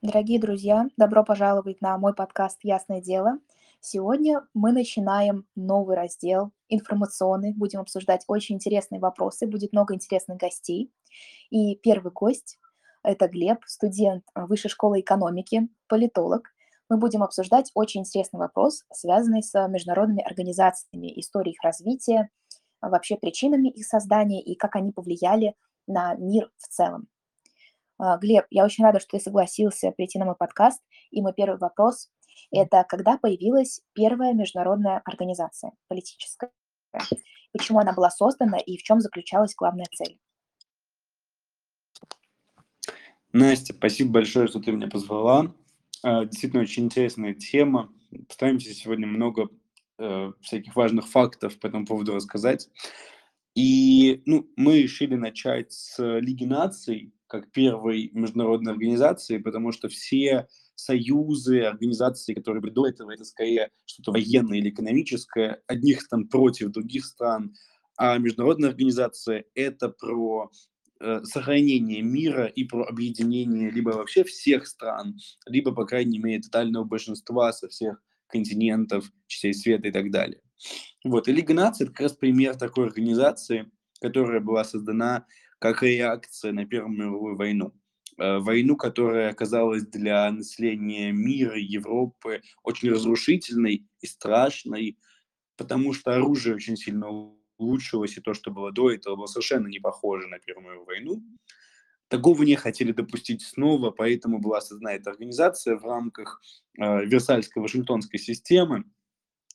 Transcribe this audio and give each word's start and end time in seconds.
Дорогие 0.00 0.38
друзья, 0.38 0.86
добро 0.96 1.24
пожаловать 1.24 1.80
на 1.80 1.98
мой 1.98 2.14
подкаст 2.14 2.60
«Ясное 2.62 3.00
дело». 3.00 3.40
Сегодня 3.80 4.46
мы 4.54 4.70
начинаем 4.70 5.44
новый 5.56 5.96
раздел 5.96 6.52
информационный. 6.68 7.52
Будем 7.52 7.80
обсуждать 7.80 8.22
очень 8.28 8.54
интересные 8.54 9.00
вопросы, 9.00 9.48
будет 9.48 9.72
много 9.72 9.96
интересных 9.96 10.38
гостей. 10.38 10.92
И 11.50 11.74
первый 11.74 12.12
гость– 12.12 12.60
это 13.02 13.26
Глеб, 13.26 13.58
студент 13.66 14.22
Высшей 14.36 14.70
школы 14.70 15.00
экономики, 15.00 15.68
политолог. 15.88 16.48
Мы 16.88 16.96
будем 16.96 17.24
обсуждать 17.24 17.72
очень 17.74 18.02
интересный 18.02 18.38
вопрос, 18.38 18.84
связанный 18.92 19.42
с 19.42 19.66
международными 19.66 20.22
организациями, 20.22 21.12
историей 21.18 21.54
их 21.54 21.64
развития, 21.64 22.30
вообще 22.80 23.16
причинами 23.16 23.66
их 23.66 23.84
создания 23.84 24.40
и 24.40 24.54
как 24.54 24.76
они 24.76 24.92
повлияли 24.92 25.56
на 25.88 26.14
мир 26.14 26.52
в 26.56 26.68
целом. 26.68 27.08
А, 27.98 28.16
Глеб, 28.16 28.46
я 28.50 28.64
очень 28.64 28.84
рада, 28.84 29.00
что 29.00 29.18
ты 29.18 29.20
согласился 29.20 29.90
прийти 29.90 30.18
на 30.18 30.24
мой 30.24 30.36
подкаст. 30.36 30.80
И 31.10 31.20
мой 31.20 31.32
первый 31.34 31.58
вопрос– 31.58 32.10
это 32.52 32.84
когда 32.88 33.18
появилась 33.18 33.80
первая 33.92 34.34
международная 34.34 35.02
организация 35.04 35.72
политическая? 35.88 36.50
Почему 37.52 37.80
она 37.80 37.92
была 37.92 38.10
создана 38.10 38.58
и 38.58 38.76
в 38.76 38.82
чем 38.82 39.00
заключалась 39.00 39.54
главная 39.54 39.86
цель? 39.92 40.18
Настя, 43.32 43.74
спасибо 43.74 44.12
большое, 44.12 44.46
что 44.46 44.60
ты 44.60 44.70
меня 44.70 44.88
позвала. 44.88 45.52
А, 46.02 46.24
действительно, 46.24 46.62
очень 46.62 46.84
интересная 46.84 47.34
тема. 47.34 47.92
Постараемся 48.28 48.72
сегодня 48.72 49.06
много 49.06 49.48
э, 49.98 50.32
всяких 50.40 50.74
важных 50.76 51.08
фактов 51.08 51.58
по 51.58 51.66
этому 51.66 51.84
поводу 51.84 52.14
рассказать. 52.14 52.70
И 53.54 54.22
ну, 54.24 54.48
мы 54.56 54.82
решили 54.82 55.16
начать 55.16 55.72
с 55.72 55.98
Лиги 56.20 56.44
наций, 56.44 57.12
как 57.28 57.52
первой 57.52 58.10
международной 58.12 58.72
организации, 58.72 59.38
потому 59.38 59.72
что 59.72 59.88
все 59.88 60.48
союзы, 60.74 61.60
организации, 61.60 62.34
которые 62.34 62.60
были 62.60 62.72
до 62.72 62.86
этого, 62.86 63.10
это 63.12 63.24
скорее 63.24 63.70
что-то 63.84 64.12
военное 64.12 64.58
или 64.58 64.70
экономическое, 64.70 65.62
одних 65.66 66.00
стран 66.02 66.28
против 66.28 66.70
других 66.70 67.04
стран, 67.04 67.54
а 67.96 68.18
международная 68.18 68.70
организация– 68.70 69.44
это 69.54 69.88
про 69.88 70.50
э, 71.00 71.20
сохранение 71.24 72.00
мира 72.00 72.46
и 72.46 72.64
про 72.64 72.84
объединение 72.84 73.70
либо 73.70 73.90
вообще 73.90 74.22
всех 74.22 74.66
стран, 74.68 75.16
либо, 75.46 75.72
по 75.72 75.84
крайней 75.84 76.20
мере, 76.20 76.40
тотального 76.40 76.84
большинства 76.84 77.52
со 77.52 77.68
всех 77.68 78.00
континентов, 78.28 79.10
частей 79.26 79.52
света 79.52 79.88
и 79.88 79.90
так 79.90 80.12
далее. 80.12 80.40
Вот, 81.04 81.28
и 81.28 81.32
Лига 81.32 81.54
наций– 81.54 81.84
это 81.86 81.92
как 81.92 82.02
раз 82.02 82.12
пример 82.12 82.56
такой 82.56 82.86
организации, 82.86 83.70
которая 84.00 84.40
была 84.40 84.64
создана 84.64 85.26
как 85.58 85.82
реакция 85.82 86.52
на 86.52 86.66
Первую 86.66 86.96
мировую 86.96 87.36
войну. 87.36 87.72
Э, 88.18 88.38
войну, 88.38 88.76
которая 88.76 89.30
оказалась 89.30 89.86
для 89.86 90.30
населения 90.30 91.12
мира, 91.12 91.56
Европы 91.56 92.42
очень 92.62 92.90
разрушительной 92.90 93.86
и 94.00 94.06
страшной, 94.06 94.98
потому 95.56 95.92
что 95.92 96.14
оружие 96.14 96.56
очень 96.56 96.76
сильно 96.76 97.08
улучшилось, 97.58 98.16
и 98.16 98.20
то, 98.20 98.34
что 98.34 98.50
было 98.50 98.72
до 98.72 98.90
этого, 98.90 99.16
было 99.16 99.26
совершенно 99.26 99.68
не 99.68 99.78
похоже 99.78 100.26
на 100.28 100.38
Первую 100.38 100.66
мировую 100.66 100.86
войну. 100.86 101.22
Такого 102.08 102.42
не 102.42 102.56
хотели 102.56 102.92
допустить 102.92 103.42
снова, 103.42 103.90
поэтому 103.90 104.38
была 104.38 104.60
создана 104.62 104.94
эта 104.94 105.10
организация 105.10 105.76
в 105.76 105.84
рамках 105.84 106.40
э, 106.78 107.04
Версальской 107.04 107.62
Вашингтонской 107.62 108.18
системы, 108.18 108.84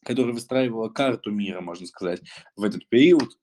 которая 0.04 0.34
выстраивала 0.34 0.90
карту 0.90 1.32
мира, 1.32 1.62
можно 1.62 1.88
сказать, 1.88 2.22
в 2.56 2.64
этот 2.64 2.88
период. 2.90 3.38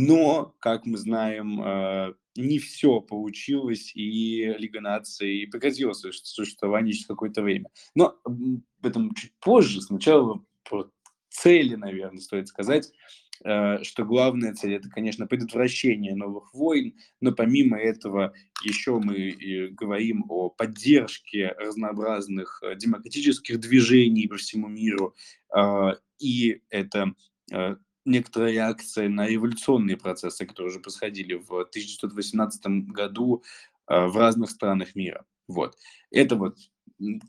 Но, 0.00 0.54
как 0.60 0.86
мы 0.86 0.96
знаем, 0.96 1.60
э, 1.60 2.14
не 2.36 2.60
все 2.60 3.00
получилось, 3.00 3.90
и 3.96 4.54
Лига 4.56 4.80
наций 4.80 5.48
прекратила 5.50 5.92
свое 5.92 6.12
существование 6.12 6.92
через 6.92 7.08
какое-то 7.08 7.42
время. 7.42 7.68
Но 7.96 8.16
об 8.22 8.62
этом 8.84 9.12
чуть 9.14 9.32
позже. 9.40 9.82
Сначала 9.82 10.40
про 10.62 10.88
цели, 11.30 11.74
наверное, 11.74 12.20
стоит 12.20 12.46
сказать, 12.46 12.92
э, 13.44 13.82
что 13.82 14.04
главная 14.04 14.54
цель– 14.54 14.74
это, 14.76 14.88
конечно, 14.88 15.26
предотвращение 15.26 16.14
новых 16.14 16.54
войн, 16.54 16.94
но 17.20 17.32
помимо 17.32 17.76
этого 17.76 18.32
еще 18.62 19.00
мы 19.00 19.72
говорим 19.72 20.26
о 20.28 20.48
поддержке 20.48 21.56
разнообразных 21.58 22.62
э, 22.62 22.76
демократических 22.76 23.58
движений 23.58 24.28
по 24.28 24.36
всему 24.36 24.68
миру, 24.68 25.16
и 26.20 26.60
это 26.70 27.14
некоторая 28.08 28.52
реакция 28.52 29.08
на 29.08 29.26
революционные 29.26 29.96
процессы, 29.96 30.46
которые 30.46 30.70
уже 30.70 30.80
происходили 30.80 31.34
в 31.34 31.52
1918 31.52 32.66
году 32.88 33.42
э, 33.88 34.06
в 34.06 34.16
разных 34.16 34.50
странах 34.50 34.94
мира. 34.94 35.24
Вот. 35.46 35.76
Это 36.10 36.36
вот 36.36 36.56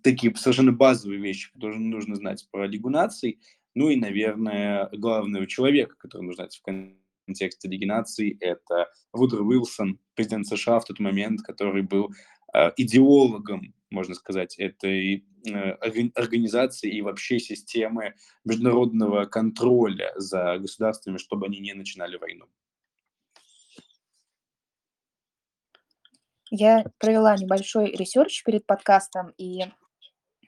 такие 0.03 0.35
совершенно 0.35 0.71
базовые 0.71 1.19
вещи, 1.19 1.51
которые 1.53 1.79
нужно 1.79 2.15
знать 2.15 2.47
про 2.51 2.67
Лигу 2.67 2.89
наций. 2.89 3.39
Ну 3.75 3.89
и, 3.89 3.95
наверное, 3.95 4.89
главного 4.91 5.47
человека, 5.47 5.95
который 5.97 6.23
нужно 6.23 6.43
знать 6.43 6.57
в 6.57 6.63
контексте 7.25 7.67
Лиги 7.67 7.85
наций, 7.85 8.37
это 8.39 8.91
Вудро 9.13 9.43
Уилсон, 9.43 9.99
президент 10.15 10.47
США 10.47 10.79
в 10.79 10.85
тот 10.85 10.99
момент, 10.99 11.41
который 11.41 11.83
был 11.83 12.11
э, 12.53 12.71
идеологом 12.77 13.73
можно 13.91 14.15
сказать, 14.15 14.55
этой 14.57 15.25
э, 15.45 15.71
организации 16.15 16.91
и 16.91 17.01
вообще 17.01 17.39
системы 17.39 18.15
международного 18.45 19.25
контроля 19.25 20.13
за 20.15 20.57
государствами, 20.59 21.17
чтобы 21.17 21.47
они 21.47 21.59
не 21.59 21.73
начинали 21.73 22.17
войну. 22.17 22.45
Я 26.51 26.85
провела 26.97 27.35
небольшой 27.35 27.91
research 27.91 28.43
перед 28.43 28.65
подкастом 28.65 29.33
и 29.37 29.65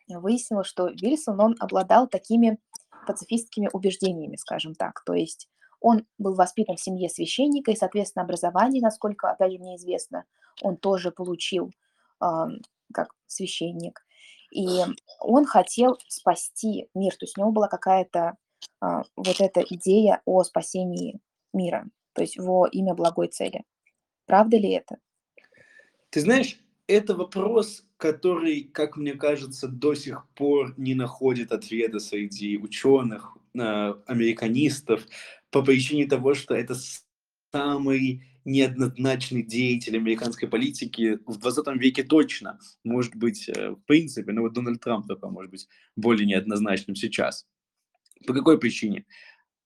выяснила, 0.08 0.64
что 0.64 0.88
Вильсон, 0.88 1.40
он 1.40 1.56
обладал 1.60 2.08
такими 2.08 2.58
пацифистскими 3.06 3.70
убеждениями, 3.72 4.36
скажем 4.36 4.74
так. 4.74 5.04
То 5.06 5.14
есть 5.14 5.48
он 5.80 6.06
был 6.18 6.36
воспитан 6.36 6.76
в 6.76 6.82
семье 6.82 7.10
священника, 7.10 7.72
и, 7.72 7.76
соответственно, 7.76 8.24
образование, 8.24 8.82
насколько, 8.82 9.30
опять 9.30 9.54
же, 9.54 9.60
мне 9.60 9.76
известно, 9.76 10.26
он 10.62 10.78
тоже 10.78 11.12
получил 11.12 11.72
как 12.92 13.14
священник. 13.28 14.06
И 14.52 14.68
он 15.20 15.46
хотел 15.46 15.98
спасти 16.08 16.88
мир, 16.94 17.14
то 17.14 17.26
есть 17.26 17.38
у 17.38 17.42
него 17.42 17.52
была 17.52 17.68
какая-то 17.68 18.36
а, 18.80 19.04
вот 19.16 19.40
эта 19.40 19.62
идея 19.62 20.22
о 20.26 20.44
спасении 20.44 21.20
мира, 21.54 21.88
то 22.14 22.22
есть 22.22 22.38
во 22.38 22.68
имя 22.68 22.94
благой 22.94 23.28
цели. 23.28 23.64
Правда 24.26 24.58
ли 24.58 24.72
это? 24.72 24.98
Ты 26.10 26.22
знаешь, 26.22 26.60
это 26.88 27.16
вопрос, 27.16 27.86
который, 27.98 28.64
как 28.64 28.98
мне 28.98 29.14
кажется, 29.14 29.68
до 29.68 29.96
сих 29.96 30.28
пор 30.36 30.74
не 30.78 30.96
находит 30.96 31.52
ответа 31.52 32.00
среди 32.00 32.58
ученых, 32.58 33.38
э, 33.54 33.94
американистов, 34.06 35.06
по 35.52 35.62
причине 35.62 36.08
того, 36.08 36.34
что 36.34 36.54
это 36.54 36.76
самый 37.54 38.24
неоднозначный 38.46 39.44
деятель 39.44 39.98
американской 39.98 40.48
политики 40.48 41.20
в 41.26 41.38
20 41.38 41.68
веке 41.78 42.04
точно, 42.04 42.60
может 42.84 43.16
быть, 43.16 43.50
э, 43.50 43.72
в 43.72 43.82
принципе, 43.86 44.32
но 44.32 44.42
вот 44.42 44.54
Дональд 44.54 44.82
Трамп 44.82 45.08
только 45.08 45.28
может 45.28 45.52
быть 45.52 45.68
более 45.96 46.26
неоднозначным 46.26 46.96
сейчас. 46.96 47.46
По 48.26 48.34
какой 48.34 48.60
причине? 48.60 49.06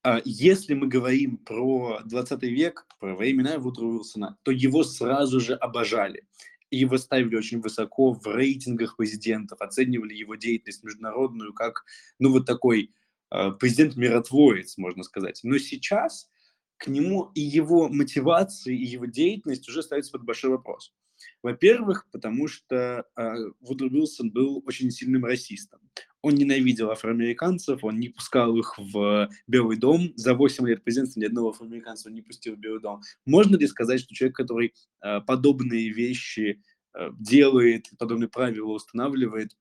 А, 0.03 0.22
если 0.24 0.75
мы 0.75 0.88
говорим 0.88 1.38
про 1.38 2.02
20 2.06 2.44
век, 2.44 2.86
про 3.00 3.16
времена 3.16 3.58
Вудро 3.58 3.86
Уилсона, 3.86 4.38
то 4.44 4.52
его 4.52 4.84
сразу 4.84 5.40
же 5.40 5.56
обожали. 5.56 6.28
И 6.69 6.78
его 6.78 6.97
ставили 6.97 7.36
очень 7.36 7.59
высоко 7.59 8.13
в 8.13 8.25
рейтингах 8.28 8.97
президентов, 8.97 9.62
оценивали 9.62 10.13
его 10.13 10.36
деятельность 10.36 10.84
международную 10.84 11.53
как, 11.53 11.86
ну, 12.19 12.31
вот 12.31 12.46
такой 12.46 12.92
э, 13.31 13.52
президент-миротворец, 13.59 14.78
можно 14.78 15.03
сказать. 15.03 15.40
Но 15.44 15.57
сейчас 15.57 16.30
к 16.78 16.88
нему 16.88 17.31
и 17.34 17.41
его 17.41 17.90
мотивации, 17.90 18.75
и 18.75 18.86
его 18.86 19.06
деятельность 19.06 19.68
уже 19.69 19.84
ставится 19.84 20.12
под 20.12 20.24
большой 20.24 20.52
вопрос. 20.52 20.94
Во-первых, 21.41 22.08
потому 22.12 22.48
что 22.48 23.06
э, 23.16 23.36
Вудро 23.62 23.88
Уилсон 23.88 24.31
был 24.31 24.63
очень 24.66 24.92
сильным 24.92 25.25
расистом. 25.25 25.80
Он 26.22 26.36
ненавидел 26.36 26.89
афроамериканцев, 26.89 27.83
он 27.83 28.00
не 28.00 28.10
пускал 28.10 28.57
их 28.57 28.77
в 28.77 29.30
Белый 29.48 29.77
дом. 29.77 30.12
За 30.16 30.33
8 30.33 30.68
лет 30.68 30.83
президентства 30.83 31.19
ни 31.19 31.25
одного 31.25 31.50
афроамериканца 31.50 32.10
он 32.10 32.16
не 32.16 32.22
пустил 32.22 32.56
в 32.56 32.60
Белый 32.60 32.81
дом. 32.81 33.01
Можно 33.25 33.57
ли 33.57 33.68
сказать, 33.68 34.01
что 34.01 34.16
человек, 34.16 34.36
который 34.36 34.74
э, 35.01 35.22
подобные 35.22 35.89
вещи 35.89 36.63
э, 36.94 37.10
делает, 37.19 37.89
подобные 37.98 38.27
правила 38.27 38.72
устанавливает, 38.72 39.56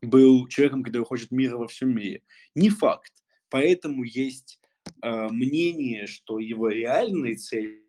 был 0.00 0.46
человеком, 0.46 0.82
который 0.82 1.04
хочет 1.04 1.30
мира 1.30 1.56
во 1.56 1.66
всем 1.66 1.94
мире? 1.94 2.22
Не 2.54 2.70
факт. 2.70 3.12
Поэтому 3.48 4.04
есть 4.04 4.60
мнение, 5.02 6.06
что 6.06 6.38
его 6.38 6.68
реальной 6.68 7.36
целью 7.36 7.80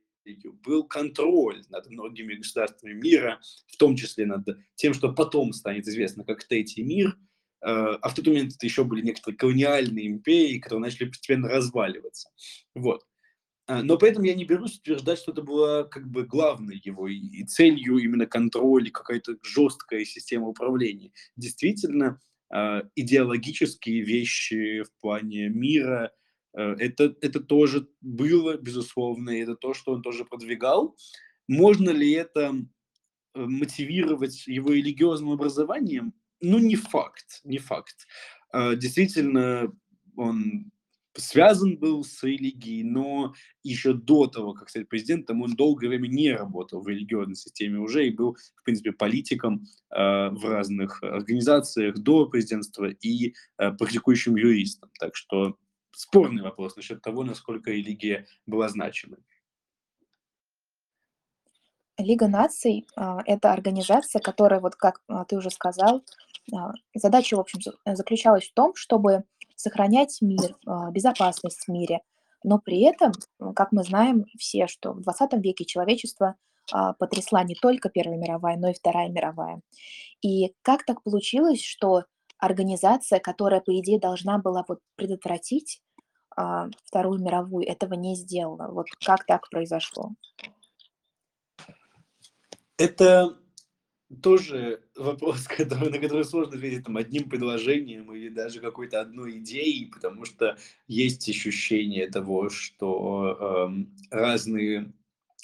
был 0.63 0.85
контроль 0.85 1.63
над 1.69 1.89
многими 1.89 2.35
государствами 2.35 2.93
мира, 2.93 3.39
в 3.67 3.77
том 3.77 3.95
числе 3.95 4.25
над 4.25 4.45
тем, 4.75 4.93
что 4.93 5.13
потом 5.13 5.53
станет 5.53 5.87
известно 5.87 6.23
как 6.23 6.43
Третий 6.43 6.83
мир, 6.83 7.09
э, 7.09 7.65
а 7.65 8.09
в 8.09 8.13
тот 8.13 8.27
момент 8.27 8.53
это 8.55 8.65
еще 8.65 8.83
были 8.83 9.01
некоторые 9.01 9.37
колониальные 9.37 10.07
империи, 10.07 10.59
которые 10.59 10.81
начали 10.81 11.07
постепенно 11.07 11.49
разваливаться. 11.49 12.29
Вот. 12.75 13.05
А, 13.67 13.83
но 13.83 13.97
при 13.97 14.09
этом 14.09 14.23
я 14.23 14.33
не 14.33 14.45
берусь 14.45 14.77
утверждать, 14.77 15.19
что 15.19 15.31
это 15.31 15.41
было 15.41 15.83
как 15.83 16.09
бы 16.09 16.23
главной 16.23 16.81
его 16.83 17.07
и 17.07 17.43
целью 17.45 17.97
именно 17.97 18.25
контроль, 18.25 18.91
какая-то 18.91 19.37
жесткая 19.43 20.05
система 20.05 20.47
управления. 20.47 21.11
Действительно, 21.35 22.19
идеологические 22.95 24.01
вещи 24.01 24.83
в 24.83 24.91
плане 24.99 25.47
мира, 25.47 26.11
э, 26.11 26.20
это, 26.53 27.15
это 27.21 27.39
тоже 27.39 27.87
было, 28.01 28.57
безусловно, 28.57 29.31
и 29.31 29.39
это 29.39 29.55
то, 29.55 29.73
что 29.73 29.93
он 29.93 30.01
тоже 30.01 30.25
продвигал. 30.25 30.95
Можно 31.47 31.89
ли 31.91 32.11
это 32.11 32.53
э, 33.33 33.45
мотивировать 33.45 34.47
его 34.47 34.71
религиозным 34.71 35.31
образованием? 35.31 36.13
Ну, 36.41 36.59
не 36.59 36.75
факт, 36.75 37.41
не 37.43 37.57
факт. 37.57 38.07
А, 38.51 38.75
действительно, 38.75 39.71
он 40.15 40.71
связан 41.13 41.77
был 41.77 42.03
с 42.03 42.23
религией, 42.23 42.83
но 42.83 43.33
еще 43.63 43.93
до 43.93 44.27
того, 44.27 44.53
как 44.53 44.69
стать 44.69 44.87
президентом, 44.87 45.41
он 45.41 45.55
долгое 45.55 45.89
время 45.89 46.07
не 46.07 46.31
работал 46.31 46.81
в 46.81 46.87
религиозной 46.87 47.35
системе 47.35 47.79
уже 47.79 48.07
и 48.07 48.11
был, 48.11 48.37
в 48.55 48.63
принципе, 48.63 48.91
политиком 48.93 49.65
э, 49.89 50.29
в 50.29 50.45
разных 50.45 51.03
организациях 51.03 51.97
до 51.97 52.27
президентства 52.27 52.85
и 52.85 53.33
э, 53.57 53.71
практикующим 53.73 54.35
юристом. 54.35 54.89
Так 54.99 55.15
что 55.15 55.57
спорный 56.01 56.41
вопрос 56.41 56.75
насчет 56.75 57.01
того, 57.01 57.23
насколько 57.23 57.69
религия 57.71 58.25
была 58.47 58.69
значимой. 58.69 59.19
Лига 61.97 62.27
наций 62.27 62.87
а, 62.95 63.19
это 63.25 63.53
организация, 63.53 64.19
которая, 64.19 64.59
вот 64.59 64.75
как 64.75 65.01
а, 65.07 65.25
ты 65.25 65.37
уже 65.37 65.51
сказал, 65.51 66.03
а, 66.51 66.71
задача, 66.95 67.35
в 67.35 67.39
общем, 67.39 67.59
заключалась 67.85 68.49
в 68.49 68.53
том, 68.53 68.73
чтобы 68.75 69.25
сохранять 69.55 70.17
мир, 70.21 70.55
безопасность 70.91 71.65
в 71.65 71.71
мире. 71.71 71.99
Но 72.43 72.57
при 72.57 72.81
этом, 72.81 73.11
как 73.55 73.71
мы 73.71 73.83
знаем 73.83 74.25
все, 74.39 74.65
что 74.65 74.93
в 74.93 75.01
20 75.01 75.33
веке 75.33 75.65
человечество 75.65 76.33
потрясла 76.97 77.43
не 77.43 77.53
только 77.53 77.89
Первая 77.89 78.17
мировая, 78.17 78.57
но 78.57 78.71
и 78.71 78.73
Вторая 78.73 79.09
мировая. 79.09 79.61
И 80.23 80.55
как 80.63 80.83
так 80.83 81.03
получилось, 81.03 81.61
что 81.63 82.05
организация, 82.41 83.19
которая, 83.19 83.61
по 83.61 83.79
идее, 83.79 83.99
должна 83.99 84.39
была 84.39 84.65
вот 84.67 84.79
предотвратить 84.95 85.79
а, 86.41 86.69
Вторую 86.85 87.19
мировую, 87.19 87.67
этого 87.67 87.93
не 87.93 88.15
сделала? 88.15 88.67
Вот 88.71 88.87
как 89.05 89.25
так 89.25 89.47
произошло? 89.49 90.11
Это 92.77 93.37
тоже 94.23 94.81
вопрос, 94.95 95.47
который, 95.47 95.91
на 95.91 95.99
который 95.99 96.25
сложно 96.25 96.55
ответить 96.55 96.85
там, 96.85 96.97
одним 96.97 97.29
предложением 97.29 98.11
или 98.13 98.29
даже 98.29 98.59
какой-то 98.59 99.01
одной 99.01 99.37
идеей, 99.37 99.85
потому 99.85 100.25
что 100.25 100.57
есть 100.87 101.29
ощущение 101.29 102.07
того, 102.07 102.49
что 102.49 103.69
э, 103.69 104.15
разные, 104.15 104.91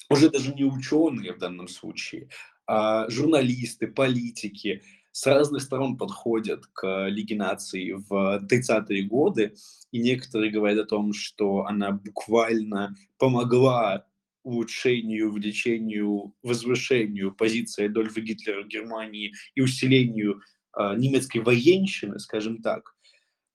уже 0.10 0.32
даже 0.32 0.54
не 0.56 0.64
ученые 0.64 1.34
в 1.34 1.38
данном 1.38 1.68
случае, 1.68 2.30
а 2.66 3.08
журналисты, 3.10 3.88
политики 3.88 4.82
с 5.18 5.26
разных 5.26 5.64
сторон 5.64 5.98
подходят 5.98 6.68
к 6.74 7.08
Лиге 7.08 7.38
наций 7.38 7.94
в 7.94 8.40
30-е 8.48 9.02
годы, 9.02 9.56
и 9.92 9.98
некоторые 9.98 10.52
говорят 10.52 10.86
о 10.86 10.88
том, 10.88 11.12
что 11.12 11.66
она 11.66 11.92
буквально 11.92 12.96
помогла 13.18 14.06
улучшению, 14.44 15.32
увеличению, 15.32 16.36
возвышению 16.44 17.34
позиции 17.34 17.88
Адольфа 17.88 18.22
Гитлера 18.22 18.62
в 18.62 18.68
Германии 18.68 19.34
и 19.56 19.62
усилению 19.62 20.40
э, 20.78 20.94
немецкой 20.96 21.40
военщины, 21.40 22.20
скажем 22.20 22.62
так. 22.62 22.96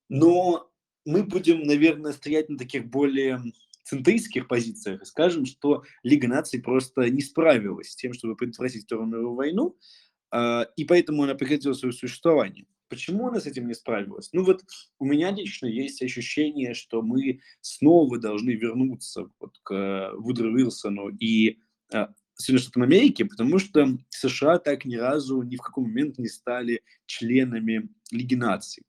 Но 0.09 0.69
мы 1.05 1.23
будем, 1.23 1.63
наверное, 1.63 2.13
стоять 2.13 2.49
на 2.49 2.59
таких 2.59 2.91
более 2.91 3.41
центристских 3.85 4.49
позициях 4.49 5.03
и 5.03 5.07
скажем, 5.07 5.47
что 5.47 5.85
Лига 6.03 6.27
наций 6.27 6.61
просто 6.61 7.09
не 7.09 7.21
справилась 7.21 7.91
с 7.91 7.97
тем, 7.97 8.15
чтобы 8.15 8.35
предотвратить 8.35 8.83
Вторую 8.83 9.07
мировую 9.07 9.37
войну, 9.37 9.77
и 10.77 10.85
поэтому 10.85 11.25
она 11.25 11.35
прекратила 11.35 11.75
свое 11.75 11.93
существование. 11.93 12.67
Почему 12.89 13.29
она 13.29 13.41
с 13.41 13.47
этим 13.47 13.67
не 13.69 13.75
справилась? 13.75 14.31
Ну 14.33 14.45
вот 14.45 14.63
у 14.99 15.07
меня 15.07 15.31
лично 15.31 15.67
есть 15.67 16.03
ощущение, 16.03 16.75
что 16.75 17.01
мы 17.03 17.41
снова 17.61 18.19
должны 18.19 18.51
вернуться 18.51 19.31
вот 19.41 19.59
к 19.63 20.13
Вудру 20.17 20.53
Уилсону 20.53 21.09
и 21.09 21.59
э, 21.93 22.07
Соединенным 22.35 22.63
Штатам 22.63 22.83
Америки, 22.83 23.23
потому 23.23 23.59
что 23.59 23.99
США 24.11 24.59
так 24.59 24.85
ни 24.85 24.97
разу 24.97 25.41
ни 25.43 25.57
в 25.57 25.63
какой 25.63 25.85
момент 25.85 26.19
не 26.19 26.29
стали 26.29 26.83
членами 27.07 27.89
Лиги 28.11 28.35
наций. 28.35 28.83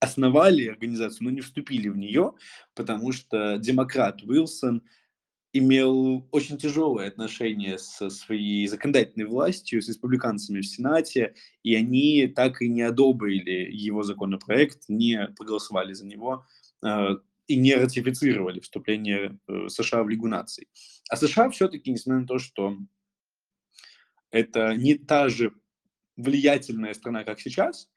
Основали 0.00 0.66
организацию, 0.66 1.24
но 1.24 1.30
не 1.30 1.40
вступили 1.40 1.88
в 1.88 1.96
нее, 1.96 2.32
потому 2.74 3.12
что 3.12 3.58
демократ 3.58 4.22
Уилсон– 4.22 4.82
имел 5.52 6.26
очень 6.30 6.56
тяжелые 6.56 7.08
отношения 7.08 7.78
со 7.78 8.08
своей 8.10 8.66
законодательной 8.66 9.26
властью, 9.26 9.82
с 9.82 9.88
республиканцами 9.88 10.60
в 10.60 10.66
Сенате, 10.66 11.34
и 11.62 11.74
они 11.74 12.26
так 12.28 12.62
и 12.62 12.68
не 12.68 12.82
одобрили 12.82 13.68
его 13.70 14.02
законопроект, 14.02 14.84
не 14.88 15.28
проголосовали 15.36 15.92
за 15.92 16.06
него 16.06 16.46
э, 16.82 17.16
и 17.46 17.56
не 17.56 17.74
ратифицировали 17.74 18.60
вступление 18.60 19.38
э, 19.46 19.68
США 19.68 20.02
в 20.02 20.08
Лигу 20.08 20.26
наций. 20.26 20.68
А 21.10 21.16
США 21.16 21.50
все-таки, 21.50 21.90
несмотря 21.90 22.20
на 22.20 22.26
то, 22.26 22.38
что 22.38 22.78
это 24.30 24.74
не 24.74 24.94
та 24.94 25.28
же 25.28 25.52
влиятельная 26.16 26.94
страна, 26.94 27.24
как 27.24 27.40
сейчас, 27.40 27.90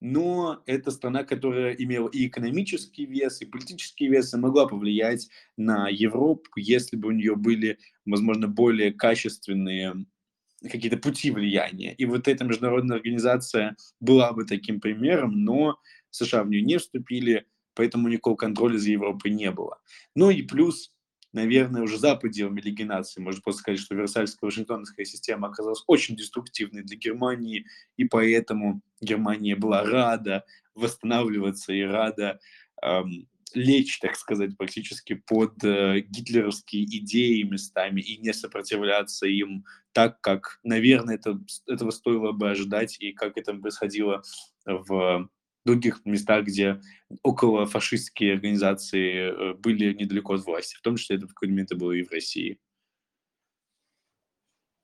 но 0.00 0.62
это 0.66 0.90
страна, 0.90 1.24
которая 1.24 1.72
имела 1.72 2.08
и 2.08 2.26
экономический 2.26 3.06
вес, 3.06 3.40
и 3.40 3.46
политический 3.46 4.08
вес, 4.08 4.34
и 4.34 4.36
могла 4.36 4.66
повлиять 4.66 5.28
на 5.56 5.88
Европу, 5.88 6.50
если 6.56 6.96
бы 6.96 7.08
у 7.08 7.12
нее 7.12 7.36
были, 7.36 7.78
возможно, 8.04 8.48
более 8.48 8.92
качественные 8.92 10.06
какие-то 10.62 10.96
пути 10.96 11.30
влияния. 11.30 11.94
И 11.94 12.04
вот 12.04 12.28
эта 12.28 12.44
международная 12.44 12.96
организация 12.96 13.76
была 14.00 14.32
бы 14.32 14.44
таким 14.44 14.80
примером, 14.80 15.44
но 15.44 15.78
США 16.10 16.44
в 16.44 16.48
нее 16.48 16.62
не 16.62 16.78
вступили, 16.78 17.46
поэтому 17.74 18.08
никакого 18.08 18.36
контроля 18.36 18.78
за 18.78 18.90
Европой 18.90 19.30
не 19.30 19.50
было. 19.50 19.78
Ну 20.14 20.30
и 20.30 20.42
плюс 20.42 20.92
наверное, 21.36 21.82
уже 21.82 21.98
за 21.98 22.16
пределами 22.16 22.60
Лиги 22.60 22.82
наций. 22.82 23.22
Можно 23.22 23.42
просто 23.42 23.60
сказать, 23.60 23.80
что 23.80 23.94
Версальская 23.94 24.48
Вашингтонская 24.48 25.04
система 25.04 25.48
оказалась 25.48 25.84
очень 25.86 26.16
деструктивной 26.16 26.82
для 26.82 26.96
Германии, 26.96 27.66
и 27.96 28.04
поэтому 28.06 28.80
Германия 29.00 29.54
была 29.54 29.84
рада 29.84 30.44
восстанавливаться 30.74 31.72
и 31.72 31.82
рада 31.82 32.40
эм, 32.82 33.28
лечь, 33.54 33.98
так 34.00 34.16
сказать, 34.16 34.56
практически 34.56 35.14
под 35.14 35.62
э, 35.62 36.00
гитлеровские 36.00 36.84
идеи 36.84 37.42
местами 37.42 38.00
и 38.00 38.16
не 38.16 38.32
сопротивляться 38.32 39.26
им 39.26 39.64
так, 39.92 40.20
как, 40.20 40.58
наверное, 40.62 41.16
это, 41.16 41.38
этого 41.66 41.90
стоило 41.90 42.32
бы 42.32 42.50
ожидать 42.50 42.96
и 42.98 43.12
как 43.12 43.36
это 43.36 43.54
происходило 43.54 44.22
в 44.64 45.28
других 45.66 46.00
местах, 46.06 46.44
где 46.44 46.80
около 47.22 47.66
фашистские 47.66 48.34
организации 48.34 49.52
э, 49.52 49.54
были 49.54 49.92
недалеко 49.92 50.34
от 50.34 50.46
власти, 50.46 50.76
в 50.76 50.80
том 50.80 50.96
числе 50.96 51.16
это 51.16 51.26
в 51.26 51.34
какой-то 51.34 51.52
момент 51.52 51.74
было 51.74 51.92
и 51.92 52.02
в 52.02 52.10
России. 52.10 52.58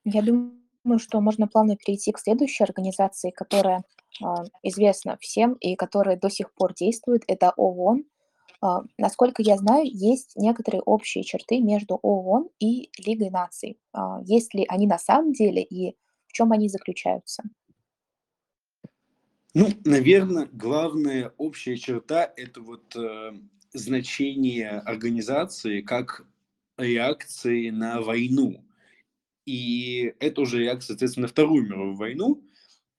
Я 0.05 0.23
думаю, 0.23 0.99
что 0.99 1.21
можно 1.21 1.47
плавно 1.47 1.77
перейти 1.77 2.13
к 2.13 2.19
следующей 2.19 2.65
организации, 2.65 3.31
которая 3.31 3.85
э, 4.21 4.25
известна 4.65 5.17
всем 5.21 5.55
и 5.55 5.77
которая 5.77 6.19
до 6.19 6.29
сих 6.29 6.53
пор 6.53 6.75
действует. 6.75 7.23
Это 7.29 7.53
ООН. 7.57 8.05
Э, 8.63 8.67
насколько 8.99 9.43
я 9.43 9.57
знаю, 9.57 9.87
есть 9.87 10.33
некоторые 10.37 10.83
общие 10.83 11.23
черты 11.23 11.61
между 11.61 11.95
ООН 12.03 12.49
и 12.59 12.91
Лигой 12.99 13.31
наций. 13.31 13.79
Э, 13.95 14.19
есть 14.25 14.55
ли 14.55 14.67
они 14.69 14.87
на 14.87 14.99
самом 14.99 15.33
деле 15.33 15.63
и 15.63 15.97
в 16.27 16.33
чем 16.33 16.51
они 16.51 16.69
заключаются? 16.69 17.45
Ну, 19.55 19.69
наверное, 19.85 20.49
главная 20.51 21.35
общая 21.37 21.77
черта– 21.77 22.33
это 22.37 22.63
вот 22.63 22.97
э, 22.97 23.33
значение 23.75 24.71
организации 24.71 25.83
как 25.83 26.27
реакции 26.79 27.69
на 27.69 28.01
войну. 28.01 28.65
И 29.45 30.15
это 30.21 30.41
уже 30.41 30.61
реакция, 30.61 30.95
соответственно, 30.95 31.25
на 31.25 31.29
Вторую 31.29 31.65
мировую 31.65 31.97
войну. 31.97 32.43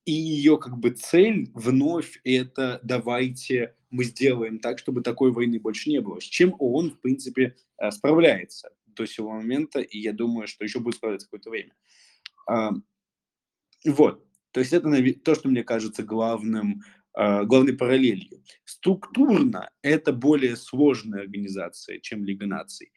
И 0.06 0.12
ее 0.12 0.60
как 0.60 0.78
бы 0.78 0.92
цель 0.92 1.50
вновь 1.56 2.20
это 2.24 2.80
давайте 2.84 3.76
мы 3.90 4.04
сделаем 4.04 4.60
так, 4.60 4.78
чтобы 4.78 5.02
такой 5.02 5.32
войны 5.32 5.60
больше 5.60 5.90
не 5.90 6.02
было. 6.02 6.20
С 6.20 6.26
чем 6.26 6.56
ООН, 6.60 6.92
в 6.92 7.00
принципе, 7.00 7.56
э, 7.80 7.90
справляется 7.90 8.70
до 8.86 9.08
сего 9.08 9.32
момента, 9.32 9.80
и 9.80 9.98
я 9.98 10.14
думаю, 10.14 10.48
что 10.48 10.64
еще 10.64 10.80
будет 10.80 10.98
справляться 10.98 11.26
какое-то 11.26 11.50
время. 11.50 11.74
Вот. 13.86 14.26
То 14.54 14.60
есть 14.60 14.72
это 14.72 14.90
то, 15.24 15.36
что 15.36 15.50
мне 15.50 15.64
кажется 15.64 16.04
главным, 16.04 16.84
а, 17.14 17.44
главной 17.44 17.74
параллелью. 17.74 18.44
Структурно 18.66 19.72
это 19.82 20.14
более 20.14 20.56
сложная 20.56 21.22
организация, 21.22 22.00
чем 22.00 22.24
Лига 22.24 22.46
наций. 22.46 22.92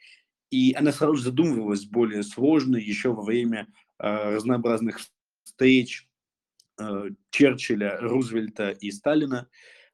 И 0.50 0.74
она 0.74 0.92
сразу 0.92 1.16
же 1.16 1.22
задумывалась 1.24 1.86
более 1.86 2.22
сложно 2.22 2.76
еще 2.76 3.12
во 3.12 3.22
время 3.22 3.68
а, 3.98 4.32
разнообразных 4.32 5.00
встреч 5.44 6.06
а, 6.78 7.06
Черчилля, 7.30 7.98
Рузвельта 8.00 8.70
и 8.70 8.90
Сталина, 8.90 9.48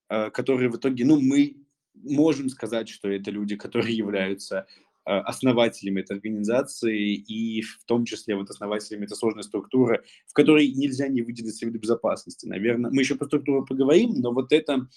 которые 0.08 0.68
в 0.68 0.76
итоге, 0.76 1.06
ну, 1.06 1.18
мы 1.18 1.56
можем 1.94 2.50
сказать, 2.50 2.90
что 2.90 3.08
это 3.08 3.30
люди, 3.30 3.56
которые 3.56 3.96
являются 3.96 4.66
основателем 5.04 5.96
этой 5.98 6.16
организации 6.16 7.14
и 7.14 7.62
в 7.62 7.84
том 7.86 8.04
числе 8.04 8.36
вот 8.36 8.50
основателем 8.50 9.02
этой 9.02 9.16
сложной 9.16 9.44
структуры, 9.44 10.04
в 10.26 10.32
которой 10.32 10.68
нельзя 10.68 11.08
не 11.08 11.22
выделить 11.22 11.56
Совет 11.56 11.80
Безопасности. 11.80 12.46
Наверное, 12.46 12.90
мы 12.90 13.02
еще 13.02 13.16
про 13.16 13.26
структуру 13.26 13.64
поговорим, 13.64 14.14
но 14.20 14.32
вот 14.32 14.52
это 14.52 14.88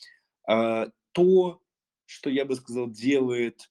э, 0.48 0.88
то, 1.12 1.62
что 2.06 2.30
я 2.30 2.46
бы 2.46 2.56
сказал, 2.56 2.90
делает 2.90 3.70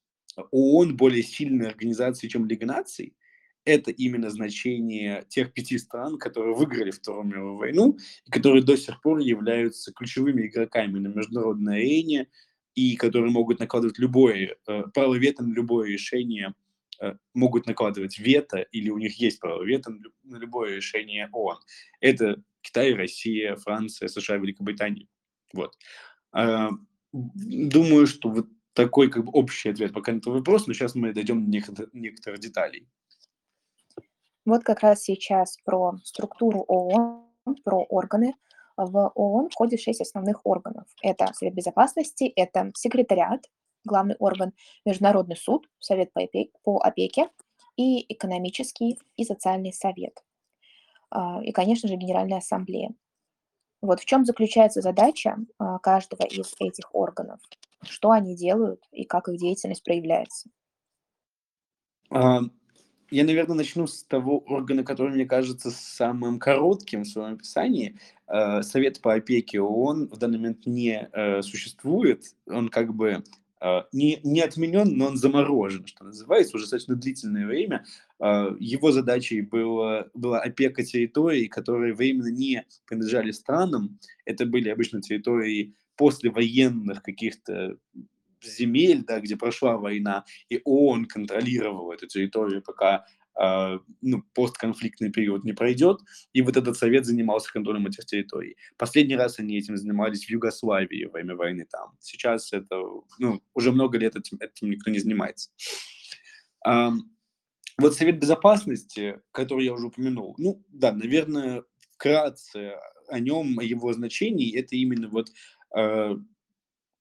ООН 0.51 0.97
более 0.97 1.23
сильной 1.23 1.69
организацией, 1.69 2.31
чем 2.31 2.47
Лига 2.47 2.67
наций, 2.67 3.15
это 3.65 3.91
именно 3.91 4.31
значение 4.31 5.25
тех 5.29 5.53
пяти 5.53 5.79
стран, 5.79 6.19
которые 6.19 6.55
выиграли 6.55 6.91
Вторую 6.91 7.27
мировую 7.27 7.57
войну, 7.57 7.99
и 8.27 8.31
которые 8.31 8.63
до 8.63 8.77
сих 8.77 9.01
пор 9.01 9.21
являются 9.21 9.93
ключевыми 9.93 10.47
игроками 10.47 10.99
на 10.99 11.09
международной 11.09 11.79
арене, 11.79 12.29
и 12.75 12.97
которые 12.97 13.31
могут 13.31 13.61
накладывать 13.61 13.99
любое, 13.99 14.57
э, 14.67 14.83
право 14.93 15.15
вето 15.15 15.43
на 15.43 15.53
любое 15.53 15.89
решение, 15.89 16.55
э, 17.01 17.15
могут 17.33 17.67
накладывать 17.67 18.19
вето, 18.19 18.59
или 18.73 18.91
у 18.91 18.99
них 18.99 19.19
есть 19.21 19.41
право 19.41 19.63
вето 19.63 19.93
на 20.23 20.37
любое 20.37 20.77
решение 20.77 21.29
ООН. 21.33 21.59
Это 22.01 22.43
Китай, 22.61 22.95
Россия, 22.95 23.57
Франция, 23.57 24.09
США, 24.09 24.37
Великобритания. 24.37 25.07
Вот. 25.53 25.77
Э, 26.37 26.71
думаю, 27.13 28.07
что 28.07 28.31
вот 28.31 28.49
такой 28.73 29.09
как 29.09 29.25
бы 29.25 29.31
общий 29.33 29.69
ответ 29.69 29.93
пока 29.93 30.13
на 30.13 30.19
этот 30.19 30.33
вопрос, 30.35 30.67
но 30.67 30.73
сейчас 30.73 30.95
мы 30.95 31.13
дойдем 31.13 31.45
до 31.45 31.51
некоторых, 31.51 31.95
некоторых 31.95 32.41
деталей. 32.41 32.89
Вот 34.45 34.63
как 34.63 34.81
раз 34.81 35.03
сейчас 35.03 35.57
про 35.65 35.97
структуру 36.05 36.65
ООН, 36.69 37.25
про 37.65 37.85
органы. 37.85 38.35
В 38.77 39.13
ООН 39.15 39.51
входит 39.51 39.81
шесть 39.81 40.01
основных 40.01 40.41
органов. 40.45 40.87
Это 41.03 41.33
Совет 41.35 41.55
Безопасности, 41.55 42.25
это 42.25 42.73
секретариат, 42.75 43.47
главный 43.85 44.17
орган, 44.19 44.53
Международный 44.85 45.37
суд, 45.37 45.69
Совет 45.79 46.13
по 46.13 46.23
опеке, 46.23 46.51
по 46.63 46.79
опеке 46.79 47.29
и 47.77 48.13
экономический 48.13 48.99
и 49.17 49.25
социальный 49.25 49.73
совет. 49.73 50.25
А, 51.11 51.43
и, 51.43 51.53
конечно 51.53 51.89
же, 51.89 51.97
Генеральная 51.97 52.39
ассамблея. 52.39 52.95
Вот 53.81 54.01
в 54.01 54.05
чем 54.05 54.25
заключается 54.25 54.81
задача 54.81 55.37
а, 55.59 55.79
каждого 55.79 56.23
из 56.23 56.55
этих 56.59 56.95
органов, 56.95 57.41
что 57.83 58.11
они 58.11 58.35
делают 58.35 58.83
и 58.91 59.05
как 59.05 59.29
их 59.29 59.39
деятельность 59.39 59.85
проявляется. 59.85 60.49
Я, 63.15 63.23
наверное, 63.23 63.59
начну 63.59 63.87
с 63.87 64.03
того 64.03 64.39
органа, 64.39 64.83
который 64.83 65.15
мне 65.15 65.25
кажется 65.25 65.71
самым 65.71 66.41
коротким 66.41 67.03
в 67.03 67.07
своем 67.07 67.35
описании. 67.35 67.97
Э, 68.27 68.61
Совет 68.65 69.01
по 69.01 69.15
опеке 69.15 69.61
ООН 69.61 70.09
в 70.09 70.17
данный 70.19 70.39
момент 70.39 70.67
не 70.67 71.09
э, 71.13 71.41
существует. 71.43 72.25
Он 72.49 72.69
как 72.71 72.93
бы 72.93 73.23
э, 73.61 73.83
не, 73.93 74.19
не 74.25 74.41
отменен, 74.41 74.97
но 74.97 75.07
он 75.07 75.17
заморожен, 75.17 75.87
что 75.87 76.03
называется, 76.03 76.57
уже 76.57 76.65
достаточно 76.65 76.97
длительное 76.97 77.47
время. 77.47 77.85
Его 78.19 78.91
задачей 78.91 79.43
было, 79.43 80.11
была 80.15 80.41
опека 80.41 80.83
территорий, 80.83 81.47
которые 81.47 81.95
временно 81.95 82.33
не 82.33 82.65
принадлежали 82.85 83.31
странам. 83.31 84.01
Это 84.25 84.45
были 84.45 84.71
обычно 84.71 85.01
территории 85.01 85.75
послевоенных 85.97 87.01
каких-то 87.03 87.77
земель, 88.47 89.05
да, 89.05 89.21
где 89.21 89.37
прошла 89.37 89.77
война, 89.77 90.25
и 90.49 90.61
ООН 90.65 91.07
контролировал 91.07 91.93
эту 91.93 92.07
территорию, 92.07 92.63
пока 92.63 93.05
Uh, 93.37 93.81
ну, 94.01 94.23
постконфликтный 94.33 95.11
период 95.11 95.43
не 95.43 95.53
пройдет, 95.55 95.99
и 96.33 96.41
вот 96.41 96.57
этот 96.57 96.77
совет 96.77 97.05
занимался 97.05 97.53
контролем 97.53 97.85
этих 97.89 98.07
территорий. 98.07 98.57
Последний 98.77 99.17
раз 99.17 99.41
они 99.41 99.59
этим 99.59 99.77
занимались 99.77 100.27
в 100.27 100.31
Югославии 100.31 101.07
во 101.07 101.15
время 101.15 101.35
войны 101.35 101.67
там. 101.69 101.97
Сейчас 101.99 102.53
это, 102.53 102.81
ну, 103.19 103.43
уже 103.53 103.73
много 103.73 103.99
лет 103.99 104.15
этим, 104.15 104.39
этим 104.39 104.71
никто 104.71 104.89
не 104.89 105.01
занимается. 105.01 105.51
Uh, 106.65 106.93
вот 107.77 107.97
Совет 107.97 108.21
Безопасности, 108.21 109.21
который 109.33 109.65
я 109.65 109.73
уже 109.73 109.89
упомянул, 109.89 110.37
ну, 110.39 110.65
да, 110.69 110.93
наверное, 110.93 111.65
вкратце 111.91 112.77
о 113.09 113.19
нем, 113.19 113.59
о 113.59 113.65
его 113.65 113.93
значении, 113.93 114.57
это 114.57 114.77
именно 114.77 115.09
вот 115.09 115.33
uh, 115.77 116.23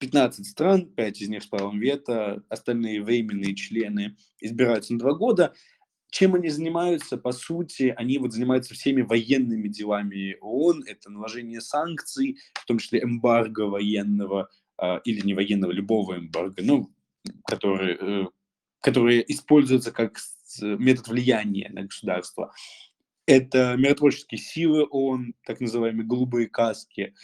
15 0.04 0.46
стран, 0.46 0.86
5 0.88 1.22
из 1.22 1.30
них 1.30 1.44
с 1.44 1.48
правом 1.48 1.80
вето, 1.80 2.44
остальные 2.50 3.02
временные 3.02 3.56
члены 3.56 4.18
избираются 4.42 4.92
на 4.92 5.00
два 5.00 5.14
года. 5.14 5.54
Чем 6.12 6.36
они 6.36 6.50
занимаются? 6.50 7.18
По 7.18 7.32
сути, 7.32 7.94
они 7.96 8.18
вот 8.18 8.34
занимаются 8.34 8.74
всеми 8.74 9.02
военными 9.02 9.70
делами 9.70 10.36
ООН. 10.42 10.84
Это 10.88 11.10
наложение 11.10 11.62
санкций, 11.62 12.38
в 12.54 12.66
том 12.66 12.80
числе 12.80 13.02
эмбарго 13.02 13.62
военного 13.62 14.50
э, 14.78 15.00
или 15.06 15.26
не 15.26 15.34
военного, 15.34 15.72
любого 15.72 16.18
эмбарго, 16.18 16.62
ну, 16.62 16.94
который, 17.46 17.98
э, 17.98 18.26
которые 18.82 19.32
используются 19.32 19.94
как 19.94 20.18
метод 20.62 21.08
влияния 21.08 21.70
на 21.70 21.84
государство. 21.84 22.52
Это 23.26 23.78
миротворческие 23.78 24.40
силы 24.40 24.84
ООН, 24.84 25.34
так 25.46 25.62
называемые 25.62 26.06
голубые 26.06 26.50
каски, 26.50 27.16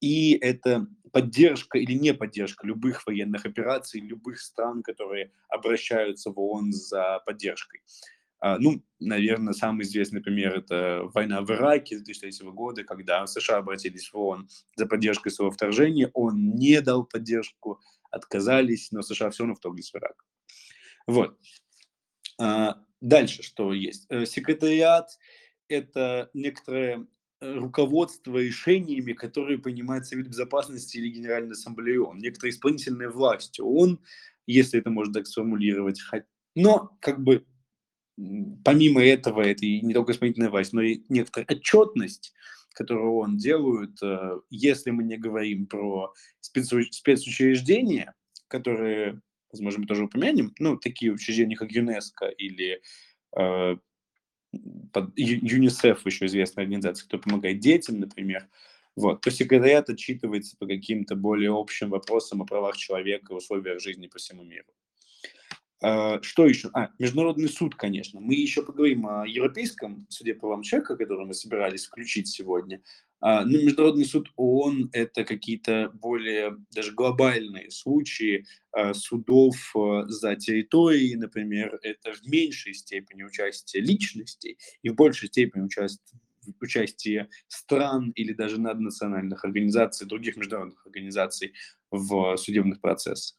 и 0.00 0.32
это 0.36 0.86
поддержка 1.12 1.78
или 1.78 1.92
не 1.92 2.14
поддержка 2.14 2.66
любых 2.66 3.06
военных 3.06 3.46
операций, 3.46 4.00
любых 4.00 4.40
стран, 4.40 4.82
которые 4.82 5.32
обращаются 5.48 6.30
в 6.30 6.38
ООН 6.38 6.72
за 6.72 7.20
поддержкой. 7.26 7.80
А, 8.40 8.58
ну, 8.58 8.82
наверное, 9.00 9.52
самый 9.52 9.82
известный 9.82 10.20
пример– 10.20 10.56
это 10.58 11.02
война 11.12 11.42
в 11.42 11.50
Ираке 11.50 11.98
с 11.98 12.02
2003 12.02 12.50
года, 12.50 12.84
когда 12.84 13.26
США 13.26 13.58
обратились 13.58 14.12
в 14.12 14.16
ООН 14.16 14.48
за 14.76 14.86
поддержкой 14.86 15.30
своего 15.30 15.50
вторжения. 15.50 16.10
Он 16.14 16.54
не 16.54 16.80
дал 16.80 17.04
поддержку, 17.04 17.80
отказались, 18.10 18.92
но 18.92 19.02
США 19.02 19.30
все 19.30 19.42
равно 19.42 19.56
вторглись 19.56 19.90
в 19.90 19.96
Ирак. 19.96 20.24
Вот. 21.06 21.36
А, 22.40 22.76
дальше 23.00 23.42
что 23.42 23.72
есть? 23.72 24.06
Э, 24.08 24.24
секретариат– 24.24 25.18
это 25.68 26.30
некоторое 26.32 27.06
руководство 27.40 28.38
решениями, 28.38 29.12
которые 29.12 29.58
принимает 29.58 30.06
Совет 30.06 30.28
Безопасности 30.28 30.96
или 30.96 31.10
Генеральная 31.10 31.52
Ассамблея 31.52 32.00
ООН, 32.00 32.18
некоторые 32.18 32.52
исполнительные 32.52 33.10
власти 33.10 33.60
ООН, 33.60 34.00
если 34.46 34.80
это 34.80 34.90
можно 34.90 35.14
так 35.14 35.26
сформулировать. 35.26 36.00
Но 36.54 36.96
как 37.00 37.22
бы 37.22 37.44
помимо 38.64 39.04
этого, 39.04 39.42
это 39.42 39.64
и 39.64 39.80
не 39.80 39.94
только 39.94 40.12
исполнительная 40.12 40.50
власть, 40.50 40.72
но 40.72 40.82
и 40.82 41.02
некоторая 41.08 41.46
отчетность, 41.48 42.32
которую 42.72 43.14
он 43.14 43.36
делает, 43.36 44.02
э, 44.02 44.40
если 44.50 44.90
мы 44.90 45.04
не 45.04 45.16
говорим 45.16 45.66
про 45.66 46.12
спецучреждения, 46.40 48.14
которые, 48.48 49.20
возможно, 49.52 49.80
мы 49.80 49.86
тоже 49.86 50.04
упомянем, 50.04 50.52
ну, 50.58 50.76
такие 50.76 51.12
учреждения, 51.12 51.56
как 51.56 51.70
ЮНЕСКО 51.70 52.26
или 52.26 52.80
э, 53.36 53.76
ЮНИСЕФ 54.52 56.06
еще 56.06 56.26
известная 56.26 56.64
организация, 56.64 57.06
кто 57.06 57.18
помогает 57.18 57.60
детям, 57.60 58.00
например. 58.00 58.48
Вот. 58.96 59.20
То 59.20 59.30
секретариат 59.30 59.90
отчитывается 59.90 60.56
по 60.58 60.66
каким-то 60.66 61.14
более 61.14 61.52
общим 61.52 61.90
вопросам 61.90 62.42
о 62.42 62.46
правах 62.46 62.76
человека 62.76 63.32
и 63.32 63.36
условиях 63.36 63.80
жизни 63.80 64.08
по 64.08 64.18
всему 64.18 64.42
миру. 64.42 64.66
А, 65.80 66.20
что 66.22 66.46
еще? 66.46 66.70
А, 66.72 66.90
Международный 66.98 67.48
суд, 67.48 67.76
конечно. 67.76 68.20
Мы 68.20 68.34
еще 68.34 68.62
поговорим 68.62 69.06
о 69.06 69.26
Европейском 69.26 70.06
суде 70.08 70.34
по 70.34 70.40
правам 70.40 70.62
человека, 70.62 70.96
который 70.96 71.26
мы 71.26 71.34
собирались 71.34 71.86
включить 71.86 72.28
сегодня. 72.28 72.82
А, 73.20 73.44
но 73.44 73.58
Международный 73.58 74.04
суд 74.04 74.28
ООН– 74.36 74.90
это 74.92 75.24
какие-то 75.24 75.90
более 75.94 76.56
даже 76.70 76.92
глобальные 76.92 77.70
случаи 77.70 78.46
а, 78.72 78.94
судов 78.94 79.56
за 80.06 80.36
территорией, 80.36 81.16
например. 81.16 81.78
Это 81.82 82.12
в 82.12 82.24
меньшей 82.26 82.74
степени 82.74 83.24
участие 83.24 83.82
личностей 83.82 84.58
и 84.82 84.90
в 84.90 84.94
большей 84.94 85.28
степени 85.28 85.62
участие 85.62 86.20
участие 86.60 87.28
стран 87.48 88.10
или 88.12 88.32
даже 88.32 88.60
наднациональных 88.60 89.44
организаций, 89.44 90.06
других 90.06 90.36
международных 90.36 90.86
организаций 90.86 91.52
в 91.90 92.36
судебных 92.36 92.80
процессах. 92.80 93.36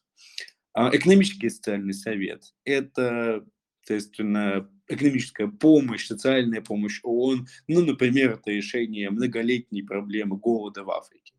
А 0.72 0.94
экономический 0.94 1.48
и 1.48 1.50
социальный 1.50 1.94
совет– 1.94 2.44
это, 2.64 3.44
соответственно, 3.90 4.70
экономическая 4.88 5.48
помощь, 5.48 6.06
социальная 6.06 6.60
помощь 6.60 7.00
ООН, 7.02 7.48
ну, 7.66 7.84
например, 7.84 8.34
это 8.34 8.50
решение 8.50 9.10
многолетней 9.10 9.82
проблемы 9.82 10.36
голода 10.36 10.84
в 10.84 10.90
Африке. 10.90 11.34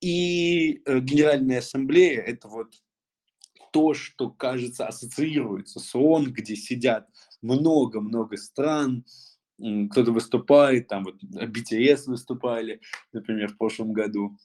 И 0.00 0.82
э, 0.84 1.00
Генеральная 1.00 1.60
Ассамблея– 1.60 2.20
это 2.26 2.48
вот 2.48 2.74
то, 3.72 3.94
что, 3.94 4.28
кажется, 4.28 4.86
ассоциируется 4.86 5.80
с 5.80 5.94
ООН, 5.94 6.32
где 6.32 6.56
сидят 6.56 7.08
много-много 7.40 8.36
стран, 8.36 9.04
кто-то 9.90 10.12
выступает, 10.12 10.88
там 10.88 11.04
вот 11.04 11.22
BTS 11.22 12.04
выступали, 12.06 12.80
например, 13.12 13.48
в 13.48 13.56
прошлом 13.56 13.92
году, 13.92 14.36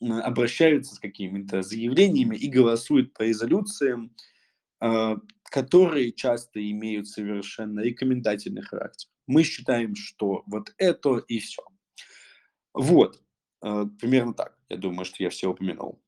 обращаются 0.00 0.94
с 0.94 0.98
какими-то 0.98 1.62
заявлениями 1.62 2.36
и 2.36 2.48
голосуют 2.48 3.12
по 3.12 3.22
резолюциям, 3.22 4.14
а, 4.80 5.16
которые 5.50 6.12
часто 6.12 6.58
имеют 6.70 7.08
совершенно 7.08 7.80
рекомендательный 7.80 8.62
характер. 8.62 9.10
Мы 9.26 9.42
считаем, 9.42 9.94
что 9.94 10.42
вот 10.46 10.72
это 10.78 11.18
и 11.28 11.38
все. 11.38 11.62
Вот, 12.72 13.20
а, 13.60 13.84
примерно 14.00 14.32
так. 14.32 14.58
Я 14.68 14.76
думаю, 14.76 15.04
что 15.04 15.22
я 15.22 15.30
все 15.30 15.48
упомянул. 15.48 16.00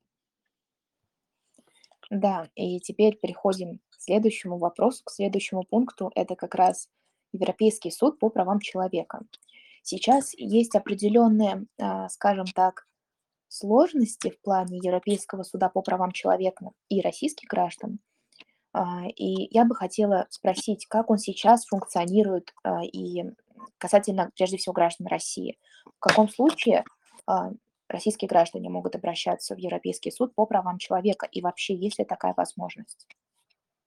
Да, 2.09 2.49
и 2.55 2.79
теперь 2.79 3.17
переходим 3.17 3.79
следующему 4.03 4.57
вопросу, 4.57 5.03
к 5.03 5.11
следующему 5.11 5.63
пункту. 5.63 6.11
Это 6.15 6.35
как 6.35 6.55
раз 6.55 6.89
Европейский 7.31 7.91
суд 7.91 8.19
по 8.19 8.29
правам 8.29 8.59
человека. 8.59 9.21
Сейчас 9.81 10.33
есть 10.37 10.75
определенные, 10.75 11.65
а, 11.79 12.09
скажем 12.09 12.45
так, 12.45 12.87
сложности 13.47 14.29
в 14.29 14.39
плане 14.41 14.79
Европейского 14.81 15.43
суда 15.43 15.69
по 15.69 15.81
правам 15.81 16.11
человека 16.11 16.71
и 16.89 17.01
российских 17.01 17.47
граждан. 17.49 17.99
А, 18.73 19.05
и 19.07 19.47
я 19.55 19.65
бы 19.65 19.75
хотела 19.75 20.27
спросить, 20.29 20.87
как 20.87 21.09
он 21.09 21.19
сейчас 21.19 21.65
функционирует 21.65 22.53
а, 22.63 22.83
и 22.83 23.23
касательно, 23.77 24.31
прежде 24.35 24.57
всего, 24.57 24.73
граждан 24.73 25.07
России. 25.07 25.57
В 25.85 25.99
каком 25.99 26.27
случае 26.27 26.83
российские 27.87 28.27
граждане 28.27 28.69
могут 28.69 28.95
обращаться 28.95 29.55
в 29.55 29.57
Европейский 29.59 30.11
суд 30.11 30.33
по 30.35 30.45
правам 30.45 30.77
человека 30.77 31.27
и 31.31 31.41
вообще 31.41 31.75
есть 31.75 31.99
ли 31.99 32.05
такая 32.05 32.33
возможность? 32.35 33.07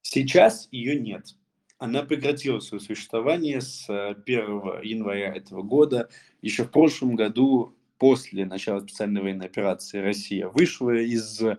Сейчас 0.00 0.68
ее 0.70 0.98
нет. 0.98 1.34
Она 1.78 2.02
прекратила 2.02 2.60
свое 2.60 2.80
существование 2.80 3.60
с 3.60 3.90
1 3.90 4.24
э, 4.26 4.80
января 4.84 5.34
этого 5.34 5.62
года. 5.62 6.08
Еще 6.40 6.64
в 6.64 6.70
прошлом 6.70 7.16
году, 7.16 7.75
после 7.98 8.44
начала 8.44 8.80
специальной 8.80 9.22
военной 9.22 9.46
операции, 9.46 9.98
Россия 9.98 10.48
вышла 10.48 10.94
из 10.94 11.40
э, 11.42 11.56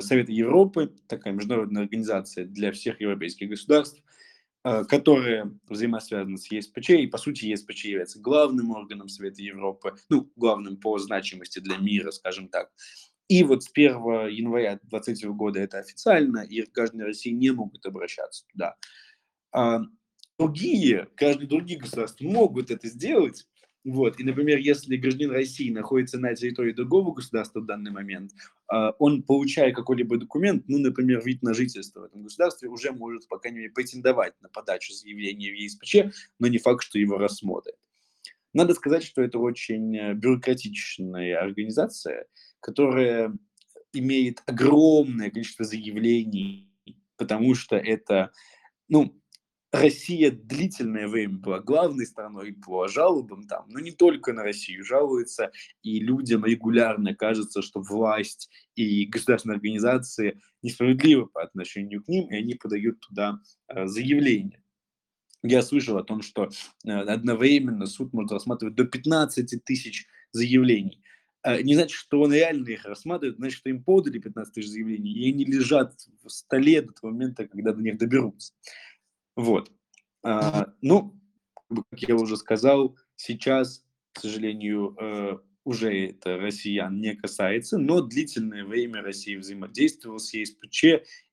Совета 0.00 0.32
Европы, 0.32 0.92
такая 1.08 1.32
международная 1.32 1.82
организация 1.82 2.44
для 2.44 2.72
всех 2.72 3.00
европейских 3.00 3.48
государств, 3.48 4.02
э, 4.64 4.84
которая 4.84 5.50
взаимосвязана 5.68 6.36
с 6.36 6.50
ЕСПЧ, 6.50 6.90
и 6.90 7.06
по 7.06 7.18
сути 7.18 7.46
ЕСПЧ 7.46 7.86
является 7.86 8.20
главным 8.20 8.70
органом 8.70 9.08
Совета 9.08 9.42
Европы, 9.42 9.94
ну, 10.08 10.30
главным 10.36 10.76
по 10.76 10.98
значимости 10.98 11.58
для 11.58 11.76
мира, 11.78 12.10
скажем 12.10 12.48
так. 12.48 12.70
И 13.28 13.42
вот 13.42 13.64
с 13.64 13.70
1 13.72 14.28
января 14.28 14.78
2020 14.82 15.24
года 15.36 15.60
это 15.60 15.78
официально, 15.78 16.40
и 16.40 16.62
граждане 16.70 17.04
России 17.04 17.30
не 17.30 17.50
могут 17.50 17.86
обращаться 17.86 18.44
туда. 18.52 18.76
А 19.52 19.80
другие, 20.38 21.08
каждые 21.16 21.48
другие 21.48 21.80
государства 21.80 22.24
могут 22.24 22.70
это 22.70 22.88
сделать, 22.88 23.46
вот. 23.84 24.18
И, 24.18 24.24
например, 24.24 24.58
если 24.58 24.96
гражданин 24.96 25.30
России 25.30 25.70
находится 25.70 26.18
на 26.18 26.34
территории 26.34 26.72
другого 26.72 27.12
государства 27.12 27.60
в 27.60 27.66
данный 27.66 27.90
момент, 27.90 28.32
а, 28.66 28.92
он, 28.98 29.22
получая 29.22 29.72
какой-либо 29.72 30.16
документ, 30.16 30.64
ну, 30.68 30.78
например, 30.78 31.22
вид 31.22 31.42
на 31.42 31.52
жительство 31.52 32.00
в 32.00 32.04
этом 32.04 32.22
государстве, 32.22 32.70
уже 32.70 32.92
может, 32.92 33.28
по 33.28 33.38
крайней 33.38 33.58
мере, 33.58 33.70
претендовать 33.70 34.32
на 34.40 34.48
подачу 34.48 34.94
заявления 34.94 35.50
в 35.50 35.54
ЕСПЧ, 35.54 35.96
но 36.38 36.46
не 36.48 36.58
факт, 36.58 36.82
что 36.82 36.98
его 36.98 37.18
рассмотрят. 37.18 37.76
Надо 38.54 38.72
сказать, 38.72 39.04
что 39.04 39.20
это 39.20 39.38
очень 39.38 39.94
э, 39.96 40.14
бюрократичная 40.14 41.38
организация, 41.38 42.26
которая 42.60 43.36
имеет 43.92 44.42
огромное 44.46 45.30
количество 45.30 45.64
заявлений, 45.66 46.72
потому 47.18 47.54
что 47.54 47.76
это, 47.76 48.30
ну, 48.88 49.20
Россия 49.74 50.30
длительное 50.30 51.08
время 51.08 51.38
была 51.38 51.58
главной 51.58 52.06
страной 52.06 52.52
по 52.52 52.86
жалобам 52.86 53.48
там, 53.48 53.64
но 53.68 53.80
не 53.80 53.90
только 53.90 54.32
на 54.32 54.44
Россию 54.44 54.84
жалуются, 54.84 55.50
и 55.82 55.98
людям 55.98 56.44
регулярно 56.44 57.14
кажется, 57.14 57.60
что 57.60 57.80
власть 57.80 58.50
и 58.76 59.04
государственные 59.06 59.56
организации 59.56 60.40
несправедливы 60.62 61.26
по 61.26 61.42
отношению 61.42 62.04
к 62.04 62.08
ним, 62.08 62.28
и 62.30 62.36
они 62.36 62.54
подают 62.54 63.00
туда 63.00 63.40
э, 63.68 63.86
заявления. 63.86 64.62
Я 65.42 65.60
слышал 65.60 65.98
о 65.98 66.04
том, 66.04 66.22
что 66.22 66.50
э, 66.86 66.90
одновременно 66.90 67.86
суд 67.86 68.12
может 68.12 68.30
рассматривать 68.30 68.76
до 68.76 68.84
15 68.84 69.64
тысяч 69.64 70.06
заявлений. 70.30 71.02
Э, 71.42 71.60
не 71.62 71.74
значит, 71.74 71.96
что 71.96 72.20
он 72.20 72.32
реально 72.32 72.68
их 72.68 72.84
рассматривает, 72.84 73.38
значит, 73.38 73.58
что 73.58 73.70
им 73.70 73.82
подали 73.82 74.18
15 74.18 74.54
тысяч 74.54 74.68
заявлений, 74.68 75.12
и 75.12 75.32
они 75.32 75.44
лежат 75.44 75.94
в 76.22 76.28
столе 76.28 76.80
до 76.80 76.92
того 76.92 77.12
момента, 77.12 77.48
когда 77.48 77.72
до 77.72 77.82
них 77.82 77.98
доберутся. 77.98 78.52
Вот. 79.36 79.70
А, 80.22 80.72
ну, 80.80 81.20
как 81.68 82.00
я 82.02 82.14
уже 82.16 82.36
сказал, 82.36 82.96
сейчас, 83.16 83.84
к 84.12 84.20
сожалению, 84.20 84.96
э, 85.00 85.38
уже 85.64 86.08
это 86.08 86.36
россиян 86.36 87.00
не 87.00 87.14
касается, 87.14 87.78
но 87.78 88.00
длительное 88.00 88.64
время 88.64 89.02
Россия 89.02 89.38
взаимодействовала 89.38 90.18
с 90.18 90.32
ЕСПЧ 90.34 90.84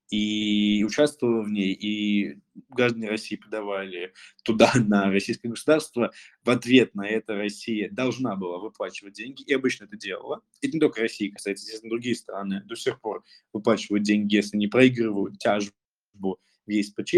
и 0.10 0.84
участвовала 0.86 1.42
в 1.44 1.50
ней, 1.50 1.74
и 1.74 2.38
граждане 2.70 3.10
России 3.10 3.38
подавали 3.38 4.14
туда, 4.44 4.72
на 4.76 5.10
российское 5.10 5.50
государство. 5.50 6.12
В 6.44 6.50
ответ 6.50 6.96
на 6.96 7.08
это 7.08 7.36
Россия 7.36 7.90
должна 7.90 8.36
была 8.36 8.58
выплачивать 8.58 9.14
деньги, 9.14 9.44
и 9.44 9.54
обычно 9.54 9.86
это 9.86 9.96
делала. 9.96 10.42
Это 10.62 10.74
не 10.74 10.80
только 10.80 11.02
России 11.02 11.30
касается, 11.30 11.64
естественно, 11.64 11.92
другие 11.92 12.16
страны 12.16 12.62
до 12.66 12.76
сих 12.76 13.00
пор 13.00 13.24
выплачивают 13.54 14.04
деньги, 14.04 14.36
если 14.36 14.58
не 14.58 14.68
проигрывают 14.68 15.40
тяжбу 15.40 16.40
в 16.66 16.70
ЕСПЧ. 16.70 17.16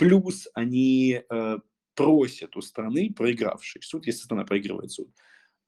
Плюс 0.00 0.48
они 0.54 1.20
э, 1.28 1.58
просят 1.94 2.56
у 2.56 2.62
страны, 2.62 3.12
проигравшей 3.14 3.82
суд, 3.82 4.06
если 4.06 4.24
страна 4.24 4.46
проигрывает 4.46 4.90
суд, 4.90 5.10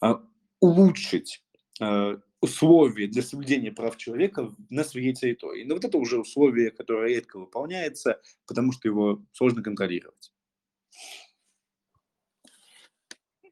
э, 0.02 0.14
улучшить 0.58 1.44
э, 1.82 2.16
условия 2.40 3.08
для 3.08 3.20
соблюдения 3.20 3.72
прав 3.72 3.98
человека 3.98 4.50
на 4.70 4.84
своей 4.84 5.12
территории. 5.12 5.64
Но 5.64 5.74
вот 5.74 5.84
это 5.84 5.98
уже 5.98 6.18
условие, 6.18 6.70
которое 6.70 7.08
редко 7.08 7.38
выполняется, 7.38 8.22
потому 8.46 8.72
что 8.72 8.88
его 8.88 9.22
сложно 9.32 9.62
контролировать. 9.62 10.32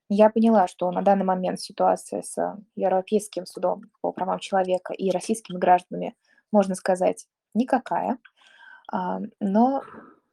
Я 0.09 0.31
поняла, 0.31 0.67
что 0.67 0.91
на 0.93 1.03
данный 1.03 1.27
момент 1.27 1.61
ситуация 1.61 2.23
с 2.23 2.57
Европейским 2.75 3.45
судом 3.45 3.83
по 4.01 4.13
правам 4.13 4.39
человека 4.39 4.95
и 4.95 5.11
российскими 5.11 5.59
гражданами, 5.59 6.17
можно 6.51 6.75
сказать, 6.75 7.27
никакая. 7.53 8.17
А, 8.91 9.21
но 9.41 9.85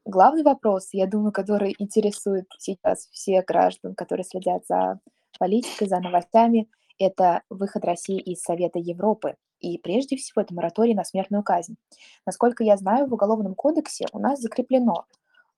главный 0.08 0.44
вопрос, 0.44 0.90
я 0.94 1.08
думаю, 1.08 1.32
который 1.32 1.76
интересует 1.78 2.48
сейчас 2.58 3.08
всех 3.12 3.46
граждан, 3.46 3.96
которые 3.96 4.24
следят 4.24 4.66
за 4.68 5.00
политикой, 5.40 5.88
за 5.88 6.00
новостями, 6.00 6.70
это 7.00 7.44
выход 7.50 7.86
России 7.86 8.20
из 8.20 8.42
Совета 8.42 8.80
Европы. 8.80 9.36
И 9.60 9.78
прежде 9.78 10.16
всего 10.18 10.42
это 10.42 10.54
мораторий 10.54 10.94
на 10.94 11.04
смертную 11.04 11.44
казнь. 11.44 11.78
Насколько 12.26 12.64
я 12.64 12.78
знаю, 12.78 13.08
в 13.08 13.14
Уголовном 13.14 13.56
кодексе 13.56 14.06
у 14.12 14.20
нас 14.20 14.40
закреплено 14.40 15.06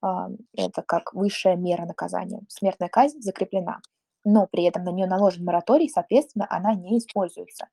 э, 0.01 0.07
это 0.55 0.81
как 0.81 1.13
высшая 1.13 1.55
мера 1.55 1.85
наказания. 1.85 2.41
Смертная 2.47 2.89
казнь 2.89 3.21
закреплена. 3.21 3.81
Но 4.25 4.47
при 4.47 4.63
этом 4.63 4.83
на 4.83 4.91
нее 4.91 5.05
наложен 5.05 5.43
мораторий, 5.43 5.89
соответственно, 5.89 6.47
она 6.49 6.73
не 6.73 6.97
используется. 6.97 7.67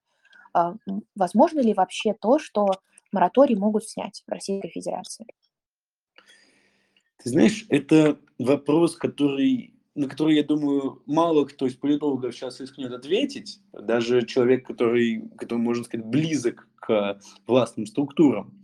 Э, 0.55 0.75
возможно 1.15 1.61
ли 1.61 1.75
вообще 1.75 2.13
то, 2.13 2.39
что 2.39 2.67
мораторий 3.13 3.57
могут 3.57 3.89
снять 3.89 4.25
в 4.27 4.31
Российской 4.31 4.69
Федерации? 4.69 5.27
Ты 7.23 7.31
знаешь, 7.31 7.67
это 7.69 8.19
вопрос, 8.39 8.97
который, 8.97 9.75
на 9.95 10.09
который, 10.09 10.37
я 10.37 10.45
думаю, 10.45 11.03
мало 11.07 11.45
кто 11.45 11.67
из 11.67 11.75
политологов 11.75 12.35
сейчас 12.35 12.61
рискнет 12.61 12.93
ответить. 12.93 13.61
Даже 13.73 14.27
человек, 14.27 14.67
который, 14.67 15.29
который, 15.37 15.59
можно 15.59 15.85
сказать, 15.85 16.07
близок 16.07 16.69
к 16.77 17.21
властным 17.47 17.87
структурам. 17.87 18.63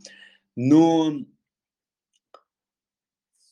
Но 0.55 1.15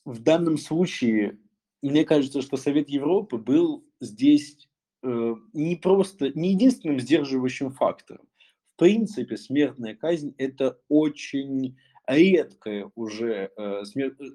в 0.04 0.20
данном 0.20 0.58
случае 0.58 1.38
мне 1.82 2.04
кажется, 2.04 2.42
что 2.42 2.56
Совет 2.56 2.88
Европы 2.88 3.38
был 3.38 3.84
здесь 4.00 4.68
э, 5.02 5.34
не 5.52 5.76
просто, 5.76 6.30
не 6.38 6.52
единственным 6.52 7.00
сдерживающим 7.00 7.72
фактором. 7.72 8.26
В 8.74 8.76
принципе, 8.76 9.36
смертная 9.36 9.94
казнь– 9.94 10.34
это 10.38 10.78
очень 10.88 11.78
редкое 12.06 12.90
уже, 12.94 13.50
э, 13.56 13.82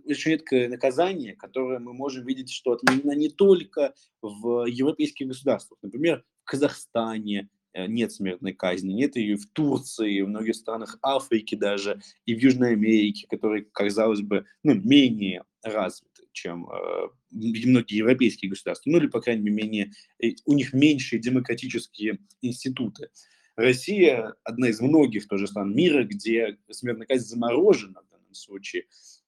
очень 0.06 0.32
редкое 0.32 0.70
наказание, 0.70 1.36
которое 1.36 1.80
мы 1.80 1.94
можем 1.94 2.26
видеть, 2.26 2.52
что 2.52 2.74
отменено 2.74 3.12
не 3.12 3.30
только 3.30 3.94
в 4.22 4.66
европейских 4.66 5.28
государствах. 5.28 5.80
Например, 5.82 6.24
в 6.44 6.46
Казахстане 6.46 7.50
э, 7.74 7.88
нет 7.88 8.12
смертной 8.12 8.54
казни, 8.54 8.94
нет 8.94 9.16
ее 9.16 9.36
в 9.38 9.48
Турции, 9.48 10.22
в 10.22 10.28
многих 10.28 10.56
странах 10.56 10.98
Африки 11.02 11.56
даже, 11.56 12.02
и 12.26 12.36
в 12.36 12.40
Южной 12.40 12.74
Америке, 12.74 13.28
которые, 13.30 13.66
казалось 13.72 14.22
бы, 14.22 14.46
ну, 14.64 14.76
менее 14.76 15.44
развиты, 15.64 16.24
чем 16.32 16.70
э, 16.70 17.10
многие 17.32 17.98
европейские 17.98 18.50
государства, 18.50 18.90
ну 18.90 18.98
или, 18.98 19.08
по 19.08 19.22
крайней 19.22 19.50
мере, 19.50 19.56
менее, 19.56 19.92
э, 20.24 20.32
у 20.46 20.54
них 20.54 20.74
меньшие 20.74 21.20
демократические 21.20 22.20
институты. 22.42 23.10
Россия 23.56 24.36
одна 24.44 24.70
из 24.70 24.82
многих 24.82 25.28
тоже 25.28 25.48
стран 25.48 25.74
мира, 25.74 26.04
где 26.04 26.58
смертная 26.72 27.08
казнь 27.08 27.28
заморожена 27.28 28.02
в 28.02 28.10
данном 28.10 28.34
случае. 28.34 28.86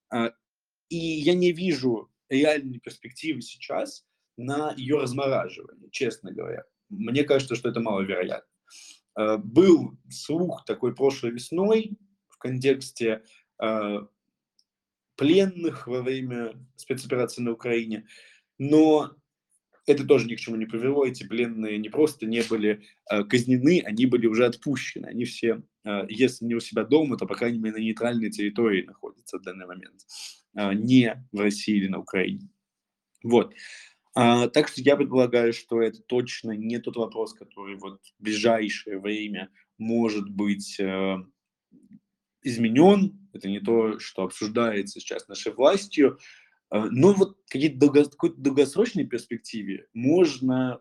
А, 0.09 0.33
и 0.89 0.97
я 0.97 1.33
не 1.33 1.51
вижу 1.51 2.11
реальной 2.29 2.79
перспективы 2.79 3.41
сейчас 3.41 4.05
на 4.37 4.73
ее 4.75 4.97
размораживание, 4.97 5.89
честно 5.91 6.31
говоря. 6.31 6.63
Мне 6.89 7.23
кажется, 7.23 7.55
что 7.55 7.69
это 7.69 7.79
маловероятно. 7.79 8.49
А, 9.15 9.37
был 9.37 9.97
слух 10.09 10.65
такой 10.65 10.93
прошлой 10.93 11.31
весной 11.31 11.97
в 12.27 12.37
контексте 12.37 13.23
а, 13.57 14.07
пленных 15.15 15.87
во 15.87 16.01
время 16.01 16.53
спецоперации 16.75 17.41
на 17.41 17.51
Украине, 17.51 18.07
но 18.57 19.15
это 19.87 20.05
тоже 20.05 20.27
ни 20.27 20.35
к 20.35 20.39
чему 20.39 20.57
не 20.57 20.65
привело. 20.65 21.05
Эти 21.05 21.25
пленные 21.25 21.77
не 21.77 21.89
просто 21.89 22.25
не 22.25 22.43
были 22.43 22.83
э, 23.09 23.23
казнены, 23.23 23.81
они 23.85 24.05
были 24.05 24.27
уже 24.27 24.45
отпущены. 24.45 25.07
Они 25.07 25.23
все, 25.25 25.63
э, 25.85 26.05
если 26.09 26.45
не 26.45 26.55
у 26.55 26.59
себя 26.59 26.83
дома, 26.83 27.17
то, 27.17 27.25
по 27.25 27.35
крайней 27.35 27.57
мере, 27.57 27.77
на 27.77 27.79
нейтральной 27.79 28.29
территории 28.29 28.83
находятся 28.83 29.39
в 29.39 29.43
данный 29.43 29.65
момент. 29.65 30.01
Э, 30.55 30.73
не 30.73 31.25
в 31.31 31.39
России 31.39 31.77
или 31.77 31.87
на 31.87 31.99
Украине. 31.99 32.49
Вот. 33.23 33.53
А, 34.13 34.47
так 34.49 34.67
что 34.67 34.81
я 34.81 34.97
предполагаю, 34.97 35.53
что 35.53 35.81
это 35.81 36.01
точно 36.01 36.51
не 36.51 36.79
тот 36.79 36.97
вопрос, 36.97 37.33
который 37.33 37.77
вот 37.77 38.01
в 38.19 38.23
ближайшее 38.23 38.99
время 38.99 39.49
может 39.77 40.29
быть 40.29 40.79
э, 40.79 41.17
изменен. 42.43 43.29
Это 43.33 43.47
не 43.47 43.59
то, 43.59 43.99
что 43.99 44.23
обсуждается 44.23 44.99
сейчас 44.99 45.27
нашей 45.27 45.53
властью. 45.53 46.17
А, 46.69 46.85
но 46.85 47.13
вот 47.13 47.37
какие-то 47.49 47.79
долго, 47.79 48.03
какой-то 48.05 48.39
долгосрочной 48.39 49.05
перспективе 49.05 49.87
можно 49.93 50.79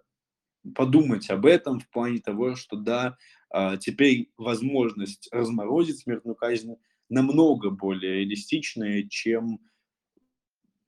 подумать 0.75 1.31
об 1.31 1.47
этом 1.47 1.81
в 1.81 1.89
плане 1.91 2.19
того, 2.19 2.57
что 2.57 2.77
да, 2.77 3.17
а, 3.51 3.77
теперь 3.77 4.33
возможность 4.37 5.29
разморозить 5.33 6.01
смертную 6.01 6.35
казнь 6.35 6.77
намного 7.09 7.71
более 7.71 8.21
реалистичная, 8.21 9.05
чем, 9.09 9.61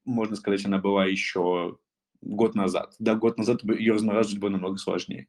можно 0.05 0.37
сказать, 0.37 0.65
она 0.65 0.79
была 0.79 1.07
еще 1.07 1.79
год 2.21 2.55
назад. 2.55 2.95
Да, 2.99 3.15
год 3.15 3.39
назад 3.39 3.63
ее 3.63 3.93
размораживать 3.93 4.41
было 4.41 4.51
намного 4.51 4.79
сложнее. 4.79 5.29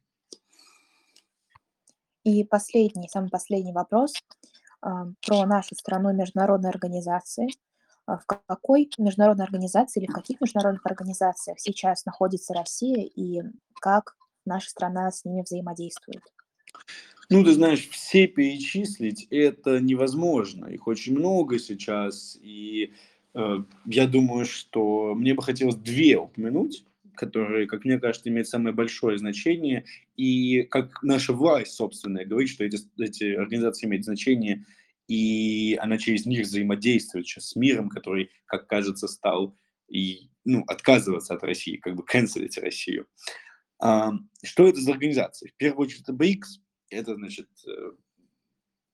И 2.24 2.44
последний, 2.44 3.08
самый 3.08 3.30
последний 3.30 3.72
вопрос 3.72 4.14
э, 4.84 4.88
про 5.26 5.46
нашу 5.46 5.74
страну 5.74 6.10
и 6.10 6.14
международные 6.14 6.70
организации. 6.70 7.48
А 8.10 8.18
в 8.18 8.26
какой 8.26 8.90
международной 8.98 9.44
организации 9.44 10.00
или 10.00 10.10
в 10.10 10.12
каких 10.12 10.40
международных 10.40 10.84
организациях 10.84 11.60
сейчас 11.60 12.04
находится 12.04 12.54
Россия 12.54 13.04
и 13.04 13.42
как 13.74 14.16
наша 14.44 14.68
страна 14.68 15.12
с 15.12 15.24
ними 15.24 15.42
взаимодействует? 15.42 16.22
Ну, 17.28 17.44
ты 17.44 17.52
знаешь, 17.52 17.88
все 17.88 18.26
перечислить 18.26 19.28
это 19.30 19.78
невозможно. 19.78 20.66
Их 20.66 20.88
очень 20.88 21.16
много 21.16 21.60
сейчас. 21.60 22.36
И 22.42 22.94
э, 23.34 23.58
я 23.84 24.08
думаю, 24.08 24.44
что 24.44 25.14
мне 25.14 25.34
бы 25.34 25.44
хотелось 25.44 25.76
две 25.76 26.18
упомянуть, 26.18 26.84
которые, 27.14 27.68
как 27.68 27.84
мне 27.84 28.00
кажется, 28.00 28.28
имеют 28.28 28.48
самое 28.48 28.74
большое 28.74 29.18
значение. 29.18 29.84
И 30.16 30.62
как 30.64 31.00
наша 31.04 31.32
власть, 31.32 31.74
собственно, 31.74 32.24
говорит, 32.24 32.50
что 32.50 32.64
эти, 32.64 32.78
эти 32.98 33.36
организации 33.36 33.86
имеют 33.86 34.04
значение– 34.04 34.64
и 35.10 35.76
она 35.80 35.98
через 35.98 36.24
них 36.24 36.42
взаимодействует 36.42 37.26
сейчас 37.26 37.48
с 37.48 37.56
миром, 37.56 37.88
который, 37.88 38.30
как 38.46 38.68
кажется, 38.68 39.08
стал 39.08 39.58
и, 39.88 40.30
ну, 40.44 40.62
отказываться 40.68 41.34
от 41.34 41.42
России, 41.42 41.78
как 41.78 41.96
бы 41.96 42.04
канцелить 42.04 42.56
Россию. 42.58 43.08
А, 43.80 44.12
что 44.44 44.68
это 44.68 44.80
за 44.80 44.92
организация? 44.92 45.48
В 45.48 45.56
первую 45.56 45.88
очередь 45.88 46.02
это 46.02 46.12
БРИКС, 46.12 46.60
это, 46.90 47.16
значит, 47.16 47.48
э, 47.66 47.90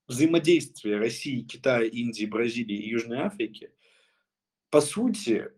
взаимодействие 0.09 0.96
России, 0.96 1.42
Китая, 1.42 1.87
Индии, 1.87 2.24
Бразилии 2.24 2.79
и 2.79 2.88
Южной 2.88 3.18
Африки. 3.18 3.70
По 4.70 4.81
сути, 4.81 5.50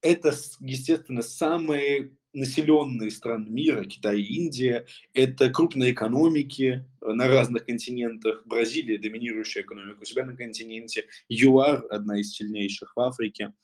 это, 0.00 0.32
естественно, 0.60 1.22
самые 1.22 2.16
населенные 2.34 3.10
страны 3.10 3.48
мира, 3.48 3.84
Китай 3.84 4.20
и 4.20 4.34
Индия, 4.34 4.86
это 5.14 5.50
крупные 5.50 5.92
экономики 5.92 6.84
э, 7.00 7.12
на 7.12 7.28
разных 7.28 7.64
континентах. 7.66 8.42
Бразилия– 8.44 8.98
доминирующая 9.02 9.62
экономика 9.62 10.02
у 10.02 10.04
себя 10.04 10.26
на 10.26 10.36
континенте. 10.36 11.06
ЮАР– 11.28 11.86
одна 11.90 12.20
из 12.20 12.32
сильнейших 12.32 12.94
в 12.96 13.00
Африке. 13.00 13.54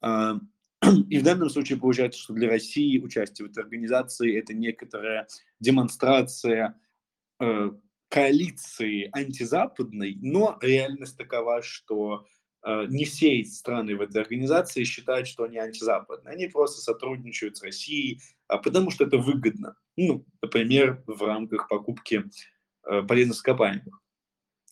А, 0.00 0.38
и 1.10 1.18
в 1.18 1.22
данном 1.22 1.50
случае 1.50 1.78
получается, 1.78 2.20
что 2.20 2.34
для 2.34 2.48
России 2.48 2.98
участие 2.98 3.48
в 3.48 3.50
этой 3.50 3.64
организации– 3.64 4.36
это 4.38 4.54
некоторая 4.54 5.26
демонстрация 5.60 6.80
э, 7.40 7.70
коалиции 8.08 9.10
антизападной, 9.12 10.18
но 10.22 10.56
реальность 10.62 11.16
такова, 11.16 11.62
что 11.62 12.26
не 12.88 13.04
все 13.04 13.44
страны 13.44 13.96
в 13.96 14.00
этой 14.00 14.20
организации 14.20 14.84
считают, 14.84 15.26
что 15.26 15.44
они 15.44 15.58
антизападные. 15.58 16.34
Они 16.34 16.48
просто 16.48 16.80
сотрудничают 16.80 17.56
с 17.56 17.62
Россией, 17.62 18.20
а 18.46 18.58
потому 18.58 18.90
что 18.90 19.04
это 19.04 19.18
выгодно. 19.18 19.76
Ну, 19.96 20.24
например, 20.42 21.02
в 21.06 21.22
рамках 21.22 21.68
покупки 21.68 22.24
э, 22.86 23.02
полезных 23.02 23.36
ископаемых. 23.36 24.02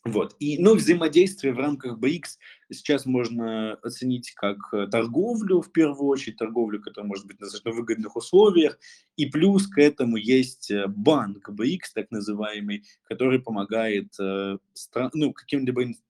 Вот. 0.05 0.37
И, 0.39 0.57
ну, 0.59 0.77
взаимодействие 0.77 1.53
в 1.53 1.59
рамках 1.59 1.99
БРИКС 1.99 2.39
сейчас 2.71 3.07
можно 3.07 3.75
оценить 3.83 4.31
как 4.33 4.59
э, 4.73 4.87
торговлю, 4.87 5.61
в 5.61 5.73
первую 5.73 6.09
очередь, 6.09 6.37
торговлю, 6.37 6.81
которая 6.81 7.09
может 7.09 7.27
быть 7.27 7.41
на 7.41 7.47
достаточно 7.47 7.73
выгодных 7.73 8.15
условиях, 8.15 8.79
и 9.17 9.27
плюс 9.27 9.67
к 9.67 9.79
этому 9.79 10.17
есть 10.17 10.71
банк 10.89 11.51
БРИКС, 11.51 11.93
так 11.95 12.11
называемый, 12.13 12.85
который 13.05 13.41
помогает 13.41 14.15
э, 14.21 14.59
ну, 15.13 15.33
каким-либо 15.33 15.83
Э, 15.83 16.06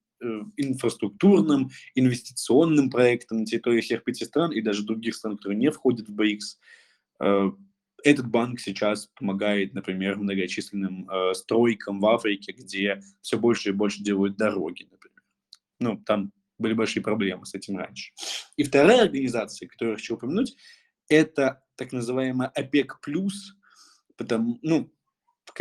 инфраструктурным, 0.56 1.70
инвестиционным 1.94 2.90
проектам 2.90 3.38
на 3.38 3.46
территории 3.46 3.80
всех 3.80 4.04
пяти 4.04 4.24
стран 4.24 4.52
и 4.52 4.60
даже 4.60 4.84
других 4.84 5.14
стран, 5.14 5.36
которые 5.36 5.58
не 5.58 5.70
входят 5.70 6.08
в 6.08 6.14
БРИКС. 6.14 6.58
Э, 7.20 7.50
этот 8.04 8.28
банк 8.28 8.60
сейчас 8.60 9.06
помогает, 9.14 9.74
например, 9.74 10.16
многочисленным 10.16 11.08
э, 11.10 11.34
стройкам 11.34 12.00
в 12.00 12.06
Африке, 12.06 12.52
где 12.52 13.02
все 13.20 13.38
больше 13.38 13.70
и 13.70 13.72
больше 13.72 14.02
делают 14.02 14.36
дороги, 14.36 14.86
например. 14.90 15.22
Ну, 15.80 16.02
там 16.04 16.32
были 16.58 16.72
большие 16.72 17.02
проблемы 17.02 17.46
с 17.46 17.54
этим 17.54 17.76
раньше. 17.76 18.12
И 18.56 18.62
вторая 18.62 19.02
организация, 19.02 19.68
которую 19.68 19.92
я 19.92 19.96
хочу 19.96 20.14
упомянуть, 20.14 20.56
это 21.08 21.62
так 21.76 21.92
называемая 21.92 22.48
ОПЕК+, 22.48 22.98
потому, 24.16 24.58
ну, 24.62 24.90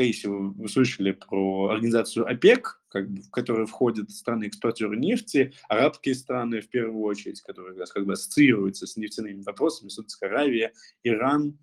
всего, 0.04 0.50
вы 0.50 0.68
слышали 0.68 1.12
про 1.12 1.70
организацию 1.70 2.28
ОПЕК, 2.28 2.82
как 2.90 3.10
бы, 3.10 3.22
в 3.22 3.30
которую 3.30 3.68
входят 3.68 4.12
страны-экспортеры 4.12 4.98
нефти, 4.98 5.54
арабские 5.70 6.16
страны 6.16 6.62
в 6.62 6.70
первую 6.70 7.04
очередь, 7.04 7.42
которые 7.42 7.78
как 7.86 8.06
бы 8.06 8.14
ассоциируются 8.14 8.88
с 8.88 8.98
нефтяными 8.98 9.42
вопросами, 9.42 9.90
Саудовская 9.90 10.30
Аравия, 10.30 10.74
Иран. 11.04 11.58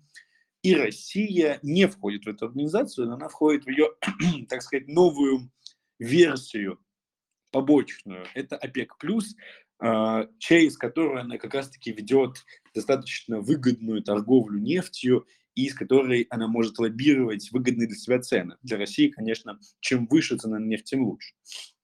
И 0.63 0.75
Россия 0.75 1.59
не 1.61 1.87
входит 1.87 2.25
в 2.25 2.29
эту 2.29 2.45
организацию, 2.45 3.11
она 3.11 3.27
входит 3.27 3.65
в 3.65 3.69
ее, 3.69 3.89
так 4.49 4.61
сказать, 4.61 4.87
новую 4.87 5.51
версию, 5.99 6.79
побочную. 7.51 8.25
Это 8.33 8.57
ОПЕК+, 8.57 8.93
а, 9.79 10.27
через 10.39 10.77
которую 10.77 11.21
она 11.21 11.37
как 11.37 11.53
раз-таки 11.53 11.91
ведет 11.91 12.43
достаточно 12.73 13.41
выгодную 13.41 14.01
торговлю 14.01 14.59
нефтью 14.59 15.27
и 15.55 15.69
с 15.69 15.73
которой 15.73 16.27
она 16.29 16.47
может 16.47 16.79
лоббировать 16.79 17.51
выгодные 17.51 17.87
для 17.87 17.97
себя 17.97 18.19
цены. 18.19 18.55
Для 18.63 18.77
России, 18.77 19.09
конечно, 19.09 19.59
чем 19.79 20.07
выше 20.07 20.37
цена 20.37 20.59
на 20.59 20.65
нефть, 20.65 20.85
тем 20.85 21.05
лучше. 21.05 21.33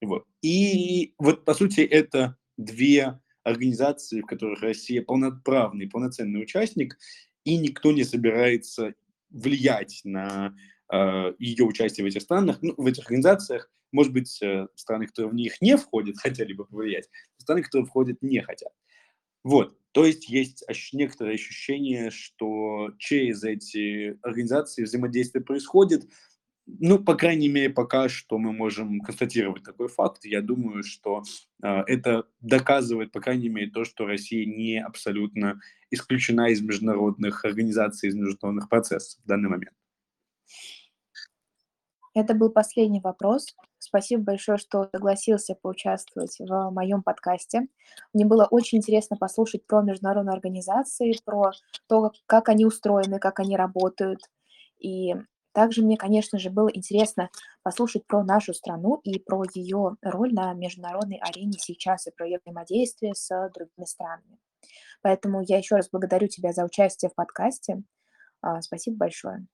Вот. 0.02 0.26
И 0.42 1.14
вот, 1.18 1.46
по 1.46 1.54
сути, 1.54 1.82
это 1.82 2.36
две 2.58 3.20
организации, 3.44 4.22
в 4.22 4.26
которых 4.26 4.62
Россия 4.62 5.02
полноправный, 5.02 5.88
полноценный 5.88 6.42
участник, 6.42 6.98
и 7.44 7.58
никто 7.58 7.92
не 7.92 8.04
собирается 8.04 8.94
влиять 9.30 10.02
на 10.04 10.56
э, 10.92 11.34
ее 11.40 11.66
участие 11.66 12.04
в 12.04 12.08
этих 12.08 12.22
странах, 12.22 12.60
ну, 12.62 12.74
в 12.78 12.86
этих 12.86 13.06
организациях. 13.06 13.72
Может 13.92 14.14
быть, 14.14 14.42
э, 14.42 14.68
страны, 14.76 15.08
которые 15.08 15.32
в 15.32 15.36
них 15.36 15.62
не 15.62 15.78
входят, 15.78 16.18
хотели 16.18 16.54
бы 16.54 16.66
повлиять, 16.66 17.10
страны, 17.38 17.64
которые 17.64 17.86
входят, 17.86 18.22
не 18.22 18.42
хотят. 18.42 18.72
Вот. 19.44 19.76
То 19.92 20.06
есть 20.06 20.30
есть 20.30 20.64
некоторое 20.94 21.34
ощущение, 21.34 22.12
что 22.12 22.92
через 22.98 23.44
эти 23.44 24.18
организации 24.22 24.84
взаимодействие 24.84 25.44
происходит. 25.44 26.08
Ну, 26.68 27.00
по 27.00 27.16
крайней 27.16 27.50
мере, 27.50 27.72
пока 27.72 28.10
что 28.10 28.38
мы 28.38 28.54
можем 28.54 29.00
констатировать 29.00 29.64
такой 29.64 29.88
факт. 29.88 30.24
Я 30.24 30.42
думаю, 30.42 30.84
что 30.84 31.24
э, 31.64 31.84
это 31.88 32.28
доказывает, 32.42 33.12
по 33.12 33.22
крайней 33.22 33.50
мере, 33.50 33.72
то, 33.72 33.86
что 33.86 34.06
Россия 34.06 34.46
не 34.46 34.80
абсолютно 34.80 35.60
исключена 35.90 36.50
из 36.50 36.62
международных 36.62 37.44
организаций, 37.44 38.10
из 38.10 38.16
международных 38.16 38.70
процессов 38.70 39.20
в 39.24 39.28
данный 39.28 39.50
момент. 39.50 39.74
Это 42.16 42.34
был 42.34 42.50
последний 42.50 43.02
вопрос. 43.02 43.56
Спасибо 43.78 44.24
большое, 44.24 44.58
что 44.58 44.90
согласился 44.92 45.56
поучаствовать 45.56 46.38
в 46.40 46.72
моем 46.72 47.04
подкасте. 47.04 47.68
Мне 48.14 48.26
было 48.26 48.48
очень 48.50 48.80
интересно 48.80 49.16
послушать 49.18 49.66
про 49.66 49.82
международные 49.82 50.34
организации, 50.34 51.14
про 51.24 51.52
то, 51.88 52.12
как 52.26 52.50
они 52.50 52.66
устроены, 52.66 53.20
как 53.20 53.40
они 53.40 53.56
работают. 53.56 54.20
И 54.80 55.16
также 55.54 55.82
мне, 55.84 55.98
конечно 55.98 56.40
же, 56.40 56.50
было 56.50 56.70
интересно 56.72 57.30
послушать 57.64 58.06
про 58.08 58.24
нашу 58.24 58.54
страну 58.54 59.02
и 59.04 59.20
про 59.20 59.44
ее 59.54 59.98
роль 60.02 60.34
на 60.34 60.54
международной 60.54 61.18
арене 61.18 61.58
сейчас 61.60 62.08
и 62.08 62.12
про 62.12 62.26
ее 62.26 62.40
взаимодействие 62.44 63.14
с 63.16 63.30
другими 63.54 63.86
странами. 63.86 64.40
Поэтому 65.02 65.42
я 65.42 65.58
еще 65.58 65.76
раз 65.76 65.90
благодарю 65.90 66.28
тебя 66.28 66.54
за 66.54 66.64
участие 66.64 67.10
в 67.10 67.16
подкасте. 67.16 67.84
А, 68.42 68.62
спасибо 68.62 68.98
большое. 68.98 69.50